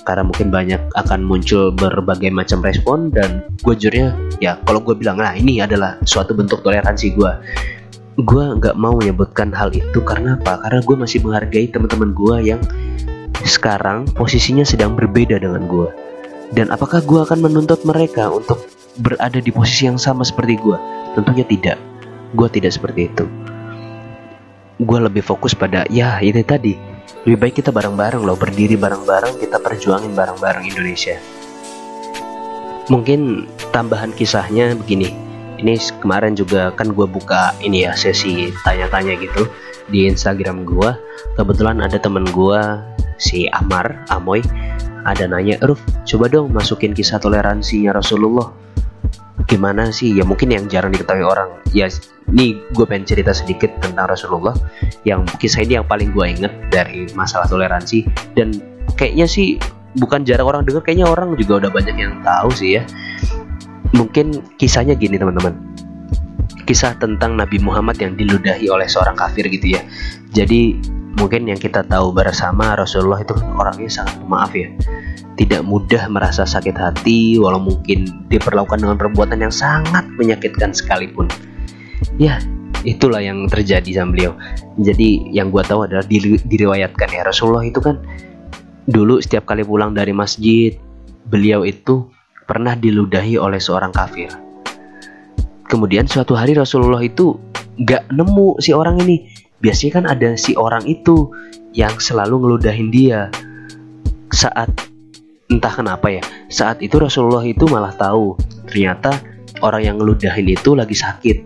karena 0.04 0.24
mungkin 0.26 0.48
banyak 0.48 0.80
akan 0.96 1.20
muncul 1.22 1.70
berbagai 1.72 2.32
macam 2.32 2.64
respon 2.64 3.12
dan 3.12 3.44
gue 3.62 3.74
jujurnya 3.76 4.16
ya 4.40 4.56
kalau 4.64 4.80
gue 4.80 4.96
bilang 4.96 5.20
nah 5.20 5.36
ini 5.36 5.60
adalah 5.60 6.00
suatu 6.08 6.32
bentuk 6.32 6.64
toleransi 6.64 7.12
gue 7.14 7.32
gue 8.20 8.44
nggak 8.60 8.76
mau 8.76 8.96
menyebutkan 9.00 9.48
hal 9.54 9.72
itu 9.72 9.96
karena 10.04 10.36
apa? 10.36 10.60
Karena 10.60 10.80
gue 10.84 10.96
masih 10.98 11.24
menghargai 11.24 11.72
teman-teman 11.72 12.12
gue 12.12 12.36
yang 12.52 12.60
sekarang 13.48 14.04
posisinya 14.12 14.66
sedang 14.66 14.92
berbeda 14.92 15.40
dengan 15.40 15.64
gue 15.64 15.88
dan 16.52 16.68
apakah 16.68 17.00
gue 17.00 17.20
akan 17.24 17.40
menuntut 17.40 17.80
mereka 17.88 18.28
untuk 18.28 18.60
berada 19.00 19.40
di 19.40 19.48
posisi 19.48 19.88
yang 19.88 19.96
sama 19.96 20.26
seperti 20.26 20.60
gue 20.60 20.76
Tentunya 21.10 21.42
tidak. 21.42 21.78
Gue 22.38 22.46
tidak 22.46 22.72
seperti 22.74 23.10
itu. 23.10 23.26
gue 24.80 24.96
lebih 24.96 25.20
fokus 25.20 25.52
pada 25.52 25.84
ya 25.92 26.16
ini 26.24 26.40
tadi 26.40 26.72
lebih 27.28 27.36
baik 27.36 27.54
kita 27.60 27.68
bareng-bareng 27.68 28.24
loh 28.24 28.36
berdiri 28.36 28.80
bareng-bareng 28.80 29.36
kita 29.36 29.60
perjuangin 29.60 30.16
bareng-bareng 30.16 30.64
Indonesia. 30.64 31.20
Mungkin 32.88 33.44
tambahan 33.70 34.16
kisahnya 34.16 34.72
begini. 34.74 35.12
Ini 35.60 35.76
kemarin 36.00 36.32
juga 36.32 36.72
kan 36.72 36.96
gue 36.96 37.04
buka 37.04 37.52
ini 37.60 37.84
ya 37.84 37.92
sesi 37.92 38.48
tanya-tanya 38.64 39.20
gitu 39.20 39.44
di 39.92 40.08
Instagram 40.08 40.64
gue 40.64 40.90
kebetulan 41.36 41.84
ada 41.84 42.00
temen 42.00 42.24
gue 42.32 42.60
si 43.20 43.44
Amar 43.52 44.08
Amoy. 44.08 44.40
Ada 45.04 45.28
nanya 45.28 45.60
Ruf 45.64 45.80
coba 46.08 46.32
dong 46.32 46.56
masukin 46.56 46.96
kisah 46.96 47.20
toleransinya 47.20 47.92
Rasulullah 47.92 48.48
gimana 49.46 49.88
sih? 49.94 50.12
Ya 50.12 50.24
mungkin 50.26 50.52
yang 50.52 50.66
jarang 50.66 50.92
diketahui 50.92 51.24
orang. 51.24 51.60
Ya 51.72 51.88
ini 52.30 52.60
gue 52.74 52.84
pengen 52.84 53.06
cerita 53.06 53.32
sedikit 53.32 53.70
tentang 53.80 54.10
Rasulullah. 54.10 54.52
Yang 55.06 55.30
kisah 55.40 55.64
ini 55.64 55.80
yang 55.80 55.86
paling 55.86 56.12
gue 56.12 56.26
inget 56.26 56.52
dari 56.68 57.08
masalah 57.16 57.46
toleransi. 57.48 58.04
Dan 58.36 58.56
kayaknya 58.98 59.26
sih 59.30 59.56
bukan 59.98 60.22
jarang 60.22 60.46
orang 60.46 60.62
dengar 60.66 60.84
kayaknya 60.86 61.08
orang 61.08 61.34
juga 61.34 61.66
udah 61.66 61.70
banyak 61.72 61.96
yang 61.96 62.20
tahu 62.20 62.50
sih 62.52 62.80
ya. 62.80 62.82
Mungkin 63.96 64.56
kisahnya 64.60 64.94
gini 64.94 65.16
teman-teman. 65.16 65.56
Kisah 66.68 66.94
tentang 66.98 67.34
Nabi 67.34 67.58
Muhammad 67.58 67.98
yang 67.98 68.14
diludahi 68.14 68.70
oleh 68.70 68.86
seorang 68.86 69.18
kafir 69.18 69.50
gitu 69.50 69.74
ya. 69.74 69.82
Jadi 70.30 70.78
mungkin 71.20 71.44
yang 71.44 71.60
kita 71.60 71.84
tahu 71.84 72.16
bersama 72.16 72.72
Rasulullah 72.72 73.20
itu 73.20 73.36
kan 73.36 73.52
orangnya 73.54 73.92
sangat 73.92 74.16
maaf 74.24 74.56
ya 74.56 74.72
tidak 75.36 75.62
mudah 75.68 76.08
merasa 76.08 76.48
sakit 76.48 76.74
hati 76.74 77.36
walau 77.36 77.60
mungkin 77.60 78.08
diperlakukan 78.32 78.80
dengan 78.80 78.96
perbuatan 78.96 79.38
yang 79.44 79.52
sangat 79.52 80.08
menyakitkan 80.16 80.72
sekalipun 80.72 81.28
ya 82.16 82.40
itulah 82.82 83.20
yang 83.20 83.44
terjadi 83.52 84.00
sama 84.00 84.16
beliau 84.16 84.32
jadi 84.80 85.28
yang 85.28 85.52
gue 85.52 85.60
tahu 85.60 85.84
adalah 85.84 86.02
diriwayatkan 86.48 87.08
ya 87.12 87.22
Rasulullah 87.28 87.68
itu 87.68 87.84
kan 87.84 88.00
Dulu 88.90 89.22
setiap 89.22 89.46
kali 89.46 89.62
pulang 89.62 89.94
dari 89.94 90.10
masjid, 90.10 90.74
beliau 91.30 91.62
itu 91.62 92.10
pernah 92.50 92.74
diludahi 92.74 93.38
oleh 93.38 93.62
seorang 93.62 93.94
kafir. 93.94 94.34
Kemudian 95.70 96.10
suatu 96.10 96.34
hari 96.34 96.58
Rasulullah 96.58 96.98
itu 96.98 97.38
gak 97.86 98.10
nemu 98.10 98.58
si 98.58 98.74
orang 98.74 98.98
ini. 99.06 99.29
Biasanya 99.60 99.92
kan 99.92 100.04
ada 100.08 100.28
si 100.36 100.56
orang 100.56 100.84
itu 100.88 101.28
yang 101.76 101.92
selalu 102.00 102.40
ngeludahin 102.40 102.88
dia. 102.88 103.28
Saat 104.32 104.72
entah 105.50 105.72
kenapa 105.74 106.08
ya, 106.08 106.22
saat 106.48 106.80
itu 106.80 106.96
Rasulullah 106.96 107.44
itu 107.44 107.66
malah 107.66 107.92
tahu 107.92 108.38
ternyata 108.70 109.18
orang 109.60 109.82
yang 109.84 109.96
ngeludahin 110.00 110.48
itu 110.48 110.72
lagi 110.72 110.96
sakit. 110.96 111.36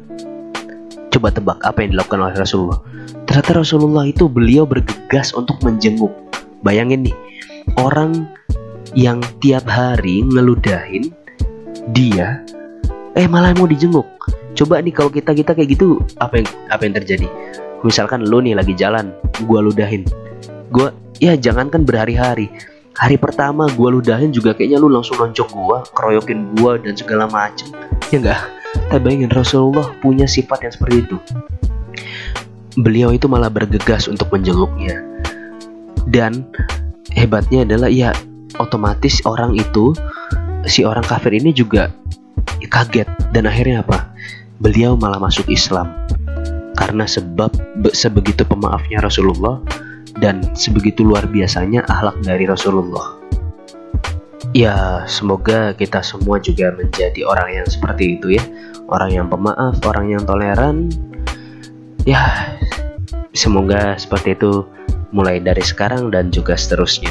Coba 1.11 1.31
tebak 1.31 1.59
apa 1.63 1.83
yang 1.83 1.99
dilakukan 1.99 2.21
oleh 2.23 2.37
Rasulullah. 2.37 2.81
Ternyata 3.27 3.51
Rasulullah 3.63 4.05
itu 4.07 4.31
beliau 4.31 4.67
bergegas 4.69 5.35
untuk 5.35 5.59
menjenguk. 5.63 6.13
Bayangin 6.65 7.07
nih, 7.07 7.17
orang 7.79 8.29
yang 8.95 9.19
tiap 9.43 9.67
hari 9.67 10.23
ngeludahin 10.23 11.11
dia 11.91 12.41
eh 13.19 13.27
malah 13.27 13.51
mau 13.59 13.67
dijenguk 13.67 14.07
coba 14.55 14.79
nih 14.79 14.95
kalau 14.95 15.11
kita 15.11 15.35
kita 15.35 15.51
kayak 15.53 15.75
gitu 15.75 15.99
apa 16.23 16.41
yang 16.41 16.49
apa 16.71 16.83
yang 16.87 16.95
terjadi 17.03 17.29
misalkan 17.85 18.25
lu 18.25 18.41
nih 18.41 18.57
lagi 18.59 18.75
jalan 18.75 19.15
gua 19.47 19.63
ludahin. 19.63 20.03
Gua 20.73 20.91
ya 21.23 21.37
jangankan 21.39 21.87
berhari-hari. 21.87 22.51
Hari 22.97 23.21
pertama 23.21 23.69
gua 23.77 23.95
ludahin 23.95 24.35
juga 24.35 24.57
kayaknya 24.57 24.81
lu 24.81 24.91
langsung 24.91 25.21
nonjok 25.21 25.49
gua 25.53 25.85
keroyokin 25.95 26.59
gua 26.59 26.81
dan 26.81 26.97
segala 26.97 27.29
macem. 27.31 27.71
Ya 28.11 28.19
enggak 28.19 28.43
tapi 28.75 29.01
bayangin 29.11 29.31
Rasulullah 29.33 29.95
punya 30.03 30.27
sifat 30.27 30.67
yang 30.67 30.73
seperti 30.75 30.97
itu. 31.07 31.17
Beliau 32.75 33.15
itu 33.15 33.31
malah 33.31 33.51
bergegas 33.51 34.11
untuk 34.11 34.35
menjenguknya. 34.35 34.99
Dan 36.05 36.51
hebatnya 37.15 37.63
adalah 37.63 37.89
ya 37.89 38.11
otomatis 38.59 39.23
orang 39.25 39.55
itu 39.55 39.95
si 40.67 40.83
orang 40.83 41.07
kafir 41.07 41.39
ini 41.39 41.55
juga 41.55 41.95
kaget. 42.67 43.07
Dan 43.31 43.47
akhirnya 43.47 43.87
apa? 43.87 44.15
Beliau 44.59 44.99
malah 44.99 45.19
masuk 45.23 45.47
Islam 45.51 46.04
karena 46.75 47.07
sebab 47.07 47.51
sebegitu 47.95 48.43
pemaafnya 48.47 49.03
Rasulullah 49.03 49.63
dan 50.19 50.55
sebegitu 50.55 51.03
luar 51.07 51.27
biasanya 51.27 51.87
akhlak 51.87 52.23
dari 52.23 52.47
Rasulullah. 52.47 53.19
Ya, 54.55 55.03
semoga 55.11 55.75
kita 55.75 56.05
semua 56.07 56.39
juga 56.39 56.71
menjadi 56.71 57.27
orang 57.27 57.59
yang 57.59 57.67
seperti 57.67 58.21
itu 58.21 58.39
ya. 58.39 58.45
Orang 58.87 59.11
yang 59.11 59.27
pemaaf, 59.27 59.83
orang 59.83 60.15
yang 60.15 60.23
toleran. 60.23 60.93
Ya, 62.07 62.55
semoga 63.35 63.99
seperti 63.99 64.39
itu 64.39 64.63
mulai 65.11 65.43
dari 65.43 65.65
sekarang 65.65 66.15
dan 66.15 66.31
juga 66.31 66.55
seterusnya. 66.55 67.11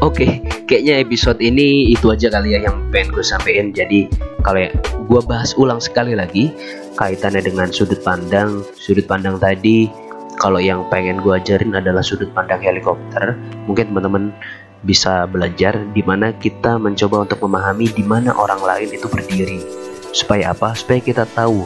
Oke, 0.00 0.40
kayaknya 0.64 1.02
episode 1.02 1.42
ini 1.44 1.92
itu 1.92 2.08
aja 2.08 2.32
kali 2.32 2.56
ya 2.56 2.70
yang 2.70 2.88
pengen 2.88 3.12
gue 3.12 3.24
sampein. 3.24 3.74
Jadi 3.74 4.08
kalau 4.40 4.62
ya, 4.62 4.70
gue 5.10 5.20
bahas 5.26 5.52
ulang 5.58 5.82
sekali 5.82 6.14
lagi 6.16 6.54
kaitannya 7.00 7.40
dengan 7.40 7.72
sudut 7.72 8.04
pandang, 8.04 8.60
sudut 8.76 9.08
pandang 9.08 9.40
tadi. 9.40 9.88
Kalau 10.36 10.60
yang 10.60 10.84
pengen 10.92 11.20
gue 11.24 11.32
ajarin 11.36 11.72
adalah 11.72 12.04
sudut 12.04 12.28
pandang 12.36 12.60
helikopter. 12.60 13.36
Mungkin 13.64 13.92
teman-teman 13.92 14.36
bisa 14.84 15.24
belajar 15.24 15.80
di 15.96 16.04
mana 16.04 16.32
kita 16.36 16.76
mencoba 16.76 17.24
untuk 17.24 17.40
memahami 17.44 17.88
di 17.88 18.04
mana 18.04 18.36
orang 18.36 18.60
lain 18.60 18.92
itu 18.92 19.08
berdiri. 19.08 19.64
Supaya 20.12 20.52
apa? 20.52 20.76
Supaya 20.76 21.00
kita 21.00 21.24
tahu 21.32 21.64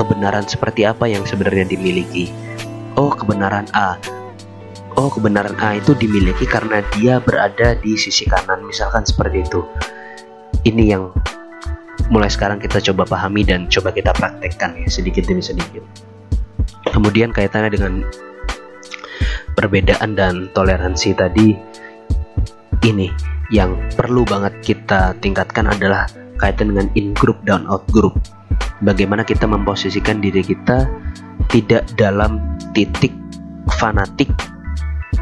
kebenaran 0.00 0.48
seperti 0.48 0.88
apa 0.88 1.04
yang 1.04 1.28
sebenarnya 1.28 1.68
dimiliki 1.68 2.32
oh 2.96 3.12
kebenaran 3.12 3.68
A 3.76 4.00
oh 4.96 5.12
kebenaran 5.12 5.52
A 5.60 5.76
itu 5.76 5.92
dimiliki 5.92 6.48
karena 6.48 6.80
dia 6.96 7.20
berada 7.20 7.76
di 7.76 8.00
sisi 8.00 8.24
kanan 8.24 8.64
misalkan 8.64 9.04
seperti 9.04 9.44
itu 9.44 9.60
ini 10.64 10.96
yang 10.96 11.12
mulai 12.10 12.26
sekarang 12.26 12.58
kita 12.58 12.82
coba 12.90 13.06
pahami 13.06 13.46
dan 13.46 13.70
coba 13.70 13.94
kita 13.94 14.10
praktekkan 14.10 14.74
ya 14.82 14.90
sedikit 14.90 15.24
demi 15.24 15.40
sedikit. 15.40 15.86
Kemudian 16.90 17.30
kaitannya 17.30 17.70
dengan 17.70 18.02
perbedaan 19.54 20.18
dan 20.18 20.50
toleransi 20.50 21.14
tadi 21.14 21.54
ini 22.82 23.08
yang 23.54 23.78
perlu 23.94 24.26
banget 24.26 24.58
kita 24.62 25.14
tingkatkan 25.22 25.70
adalah 25.70 26.10
kaitan 26.42 26.74
dengan 26.74 26.90
in 26.98 27.14
group 27.14 27.38
dan 27.46 27.66
out 27.70 27.86
group. 27.94 28.18
Bagaimana 28.82 29.22
kita 29.22 29.46
memposisikan 29.46 30.18
diri 30.18 30.42
kita 30.42 30.88
tidak 31.52 31.86
dalam 31.94 32.58
titik 32.74 33.12
fanatik 33.78 34.30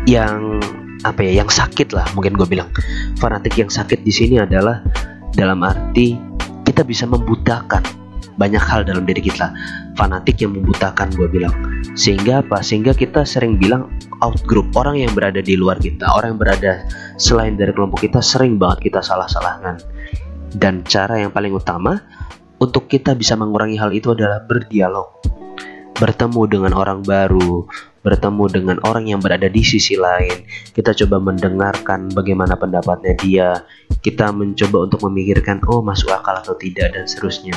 yang 0.07 0.63
apa 1.03 1.21
ya 1.27 1.43
yang 1.43 1.51
sakit 1.51 1.93
lah 1.93 2.07
mungkin 2.17 2.39
gue 2.39 2.49
bilang. 2.49 2.71
Fanatik 3.19 3.59
yang 3.59 3.69
sakit 3.69 4.07
di 4.07 4.13
sini 4.15 4.39
adalah 4.39 4.81
dalam 5.35 5.59
arti 5.67 6.28
kita 6.79 6.87
bisa 6.87 7.11
membutakan 7.11 7.83
banyak 8.39 8.63
hal 8.63 8.87
dalam 8.87 9.03
diri 9.03 9.19
kita 9.19 9.51
fanatik 9.99 10.39
yang 10.39 10.55
membutakan 10.55 11.11
gue 11.11 11.27
bilang 11.27 11.51
sehingga 11.99 12.39
apa 12.39 12.63
sehingga 12.63 12.95
kita 12.95 13.27
sering 13.27 13.59
bilang 13.59 13.91
out 14.23 14.39
group 14.47 14.71
orang 14.79 15.03
yang 15.03 15.11
berada 15.11 15.43
di 15.43 15.59
luar 15.59 15.75
kita 15.83 16.07
orang 16.07 16.39
yang 16.39 16.41
berada 16.47 16.87
selain 17.19 17.59
dari 17.59 17.75
kelompok 17.75 18.07
kita 18.07 18.23
sering 18.23 18.63
banget 18.63 18.95
kita 18.95 19.03
salah-salahkan 19.03 19.83
dan 20.55 20.87
cara 20.87 21.19
yang 21.19 21.35
paling 21.35 21.51
utama 21.51 21.99
untuk 22.63 22.87
kita 22.87 23.11
bisa 23.19 23.35
mengurangi 23.35 23.75
hal 23.75 23.91
itu 23.91 24.15
adalah 24.15 24.39
berdialog 24.47 25.19
bertemu 25.99 26.43
dengan 26.47 26.73
orang 26.79 27.03
baru, 27.03 27.67
bertemu 28.07 28.45
dengan 28.49 28.77
orang 28.87 29.11
yang 29.11 29.19
berada 29.19 29.51
di 29.51 29.67
sisi 29.67 29.99
lain. 29.99 30.47
Kita 30.71 30.95
coba 30.95 31.19
mendengarkan 31.19 32.15
bagaimana 32.15 32.55
pendapatnya 32.55 33.19
dia. 33.19 33.51
Kita 33.99 34.31
mencoba 34.31 34.87
untuk 34.87 35.03
memikirkan, 35.11 35.63
oh 35.67 35.83
masuk 35.83 36.15
akal 36.15 36.39
atau 36.39 36.55
tidak 36.55 36.95
dan 36.95 37.05
seterusnya. 37.05 37.57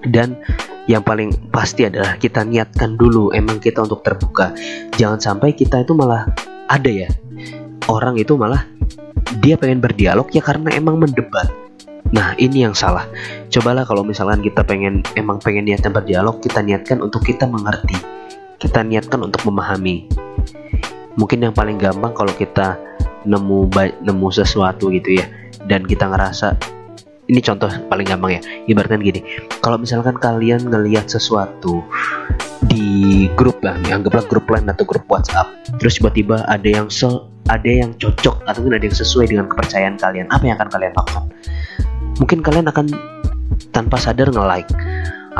Dan 0.00 0.40
yang 0.88 1.04
paling 1.04 1.52
pasti 1.52 1.84
adalah 1.84 2.16
kita 2.16 2.40
niatkan 2.42 2.96
dulu 2.96 3.30
emang 3.36 3.60
kita 3.60 3.84
untuk 3.84 4.00
terbuka. 4.00 4.56
Jangan 4.96 5.20
sampai 5.20 5.52
kita 5.52 5.84
itu 5.84 5.92
malah 5.92 6.24
ada 6.70 6.88
ya 6.88 7.10
orang 7.90 8.14
itu 8.14 8.38
malah 8.38 8.62
dia 9.42 9.58
pengen 9.58 9.82
berdialog 9.82 10.30
ya 10.30 10.38
karena 10.38 10.70
emang 10.78 11.02
mendebat 11.02 11.50
Nah 12.10 12.34
ini 12.42 12.66
yang 12.66 12.74
salah. 12.74 13.06
Cobalah 13.54 13.86
kalau 13.86 14.02
misalkan 14.02 14.42
kita 14.42 14.66
pengen 14.66 15.06
emang 15.14 15.38
pengen 15.38 15.70
niatkan 15.70 15.94
berdialog, 15.94 16.42
kita 16.42 16.58
niatkan 16.58 16.98
untuk 16.98 17.22
kita 17.22 17.46
mengerti, 17.46 17.94
kita 18.58 18.82
niatkan 18.82 19.22
untuk 19.22 19.46
memahami. 19.46 20.10
Mungkin 21.14 21.38
yang 21.46 21.54
paling 21.54 21.78
gampang 21.78 22.10
kalau 22.10 22.34
kita 22.34 22.74
nemu 23.22 23.70
nemu 24.02 24.28
sesuatu 24.34 24.90
gitu 24.90 25.22
ya, 25.22 25.26
dan 25.66 25.84
kita 25.84 26.08
ngerasa 26.08 26.56
ini 27.30 27.38
contoh 27.38 27.70
paling 27.86 28.06
gampang 28.10 28.38
ya. 28.38 28.42
Ibaratkan 28.66 29.02
gini, 29.06 29.22
kalau 29.62 29.78
misalkan 29.78 30.18
kalian 30.18 30.66
ngelihat 30.66 31.06
sesuatu 31.06 31.82
di 32.66 33.30
grup 33.38 33.62
lah, 33.62 33.78
anggaplah 33.86 34.26
grup 34.26 34.50
lain 34.50 34.66
atau 34.66 34.82
grup 34.82 35.06
WhatsApp, 35.06 35.46
terus 35.78 36.02
tiba-tiba 36.02 36.42
ada 36.50 36.66
yang 36.66 36.90
se 36.90 37.06
ada 37.46 37.70
yang 37.70 37.94
cocok 37.98 38.46
atau 38.46 38.62
ada 38.66 38.82
yang 38.82 38.94
sesuai 38.94 39.30
dengan 39.30 39.46
kepercayaan 39.46 39.98
kalian, 39.98 40.26
apa 40.30 40.42
yang 40.42 40.54
akan 40.58 40.70
kalian 40.70 40.92
lakukan? 40.94 41.24
mungkin 42.20 42.44
kalian 42.44 42.68
akan 42.68 42.86
tanpa 43.72 43.96
sadar 43.96 44.28
nge-like 44.28 44.68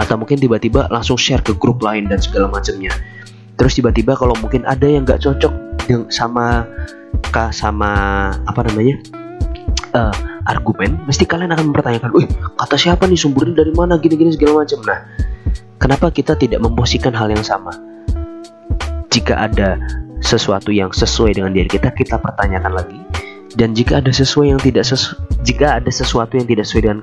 atau 0.00 0.16
mungkin 0.16 0.40
tiba-tiba 0.40 0.88
langsung 0.88 1.20
share 1.20 1.44
ke 1.44 1.52
grup 1.52 1.84
lain 1.84 2.08
dan 2.08 2.16
segala 2.16 2.48
macamnya 2.48 2.90
terus 3.60 3.76
tiba-tiba 3.76 4.16
kalau 4.16 4.32
mungkin 4.40 4.64
ada 4.64 4.88
yang 4.88 5.04
nggak 5.04 5.20
cocok 5.20 5.52
dengan 5.84 6.08
sama 6.08 6.64
kah 7.28 7.52
sama 7.52 7.92
apa 8.48 8.60
namanya 8.72 8.96
uh, 9.94 10.14
argumen 10.46 11.02
mesti 11.06 11.26
kalian 11.26 11.50
akan 11.54 11.72
mempertanyakan, 11.72 12.10
"Wih, 12.14 12.26
kata 12.56 12.76
siapa 12.78 13.06
nih 13.06 13.18
sumbernya 13.18 13.64
dari 13.64 13.72
mana 13.74 13.98
gini-gini 13.98 14.34
segala 14.34 14.64
macam." 14.64 14.80
Nah, 14.86 14.98
kenapa 15.78 16.06
kita 16.10 16.34
tidak 16.38 16.60
memposisikan 16.62 17.14
hal 17.14 17.30
yang 17.30 17.42
sama? 17.42 17.74
Jika 19.10 19.50
ada 19.50 19.78
sesuatu 20.22 20.70
yang 20.70 20.94
sesuai 20.94 21.40
dengan 21.40 21.50
diri 21.50 21.66
kita, 21.66 21.90
kita 21.90 22.20
pertanyakan 22.20 22.72
lagi. 22.76 23.00
Dan 23.50 23.74
jika 23.74 23.98
ada 23.98 24.14
sesuai 24.14 24.54
yang 24.54 24.60
tidak 24.62 24.86
sesu 24.86 25.18
jika 25.42 25.82
ada 25.82 25.90
sesuatu 25.90 26.38
yang 26.38 26.46
tidak 26.46 26.70
sesuai 26.70 26.84
dengan 26.86 27.00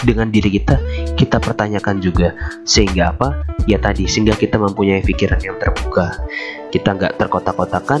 dengan 0.00 0.28
diri 0.32 0.56
kita, 0.56 0.80
kita 1.20 1.36
pertanyakan 1.36 2.00
juga. 2.00 2.32
Sehingga 2.64 3.12
apa? 3.12 3.44
Ya 3.68 3.76
tadi, 3.76 4.08
sehingga 4.08 4.32
kita 4.32 4.56
mempunyai 4.56 5.04
pikiran 5.04 5.44
yang 5.44 5.60
terbuka. 5.60 6.16
Kita 6.72 6.96
nggak 6.96 7.20
terkotak-kotakan 7.20 8.00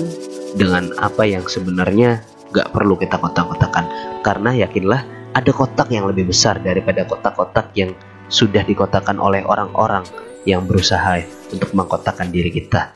dengan 0.56 0.96
apa 0.96 1.28
yang 1.28 1.44
sebenarnya 1.44 2.24
nggak 2.50 2.68
perlu 2.74 2.98
kita 2.98 3.16
kotak-kotakan. 3.16 3.84
Karena 4.20 4.50
yakinlah 4.54 5.32
ada 5.34 5.50
kotak 5.54 5.88
yang 5.94 6.10
lebih 6.10 6.30
besar 6.30 6.58
daripada 6.58 7.06
kotak-kotak 7.06 7.70
yang 7.78 7.94
sudah 8.30 8.62
dikotakan 8.62 9.18
oleh 9.18 9.42
orang-orang 9.42 10.06
yang 10.46 10.64
berusaha 10.64 11.22
untuk 11.50 11.70
mengkotakkan 11.74 12.30
diri 12.30 12.50
kita. 12.50 12.94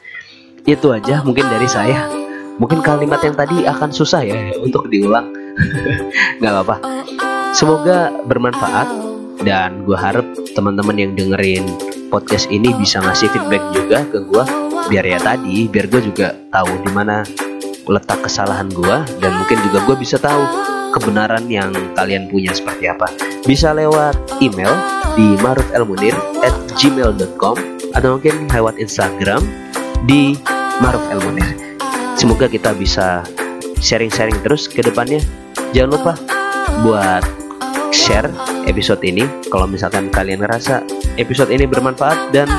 Itu 0.65 0.95
aja 0.95 1.21
mungkin 1.27 1.47
dari 1.51 1.69
saya. 1.69 2.09
Mungkin 2.55 2.87
kalimat 2.87 3.19
yang 3.27 3.35
tadi 3.35 3.67
akan 3.67 3.91
susah 3.91 4.23
ya 4.23 4.55
untuk 4.63 4.87
diulang. 4.87 5.35
Gak 6.43 6.51
apa-apa. 6.55 6.77
Semoga 7.51 8.15
bermanfaat 8.27 8.89
dan 9.43 9.83
gue 9.83 9.99
harap 9.99 10.27
teman-teman 10.55 10.95
yang 10.95 11.13
dengerin 11.19 11.67
podcast 12.09 12.47
ini 12.49 12.71
bisa 12.79 13.03
ngasih 13.03 13.27
feedback 13.35 13.63
juga 13.75 14.07
ke 14.07 14.23
gue 14.23 14.45
biar 14.87 15.05
ya 15.05 15.19
tadi 15.19 15.67
biar 15.67 15.91
gue 15.91 16.01
juga 16.15 16.39
tahu 16.55 16.71
di 16.87 16.91
mana 16.95 17.27
letak 17.89 18.25
kesalahan 18.25 18.69
gue 18.73 18.97
dan 19.21 19.33
mungkin 19.37 19.59
juga 19.67 19.79
gue 19.85 19.97
bisa 20.01 20.17
tahu 20.17 20.43
kebenaran 20.95 21.45
yang 21.51 21.75
kalian 21.99 22.31
punya 22.31 22.55
seperti 22.55 22.87
apa 22.87 23.11
bisa 23.45 23.75
lewat 23.75 24.15
email 24.41 24.73
di 25.19 25.37
marufelmunir 25.43 26.15
at 26.43 26.55
gmail.com 26.79 27.57
atau 27.95 28.19
mungkin 28.19 28.51
lewat 28.51 28.77
Instagram 28.83 29.41
di 30.05 30.37
Maruf 30.83 31.03
Elmunir. 31.11 31.47
Semoga 32.19 32.51
kita 32.51 32.75
bisa 32.75 33.23
sharing-sharing 33.79 34.39
terus 34.43 34.67
ke 34.67 34.83
depannya. 34.83 35.23
Jangan 35.75 35.91
lupa 35.95 36.13
buat 36.83 37.23
share 37.95 38.31
episode 38.67 39.03
ini 39.07 39.23
kalau 39.51 39.71
misalkan 39.71 40.11
kalian 40.11 40.43
ngerasa 40.43 40.83
episode 41.19 41.51
ini 41.55 41.67
bermanfaat 41.67 42.35
dan 42.35 42.51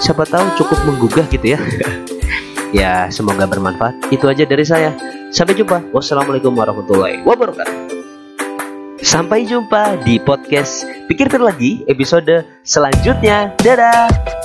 siapa 0.00 0.28
tahu 0.28 0.44
cukup 0.60 0.78
menggugah 0.84 1.26
gitu 1.32 1.56
ya. 1.56 1.60
ya, 2.76 3.08
semoga 3.08 3.48
bermanfaat. 3.48 4.12
Itu 4.12 4.28
aja 4.28 4.44
dari 4.44 4.64
saya. 4.68 4.92
Sampai 5.32 5.56
jumpa. 5.56 5.80
Wassalamualaikum 5.96 6.52
warahmatullahi 6.52 7.24
wabarakatuh. 7.24 8.04
Sampai 9.00 9.44
jumpa 9.44 10.02
di 10.04 10.16
podcast 10.20 10.84
Pikirkan 11.08 11.44
Lagi 11.44 11.84
episode 11.88 12.44
selanjutnya. 12.64 13.52
Dadah. 13.60 14.35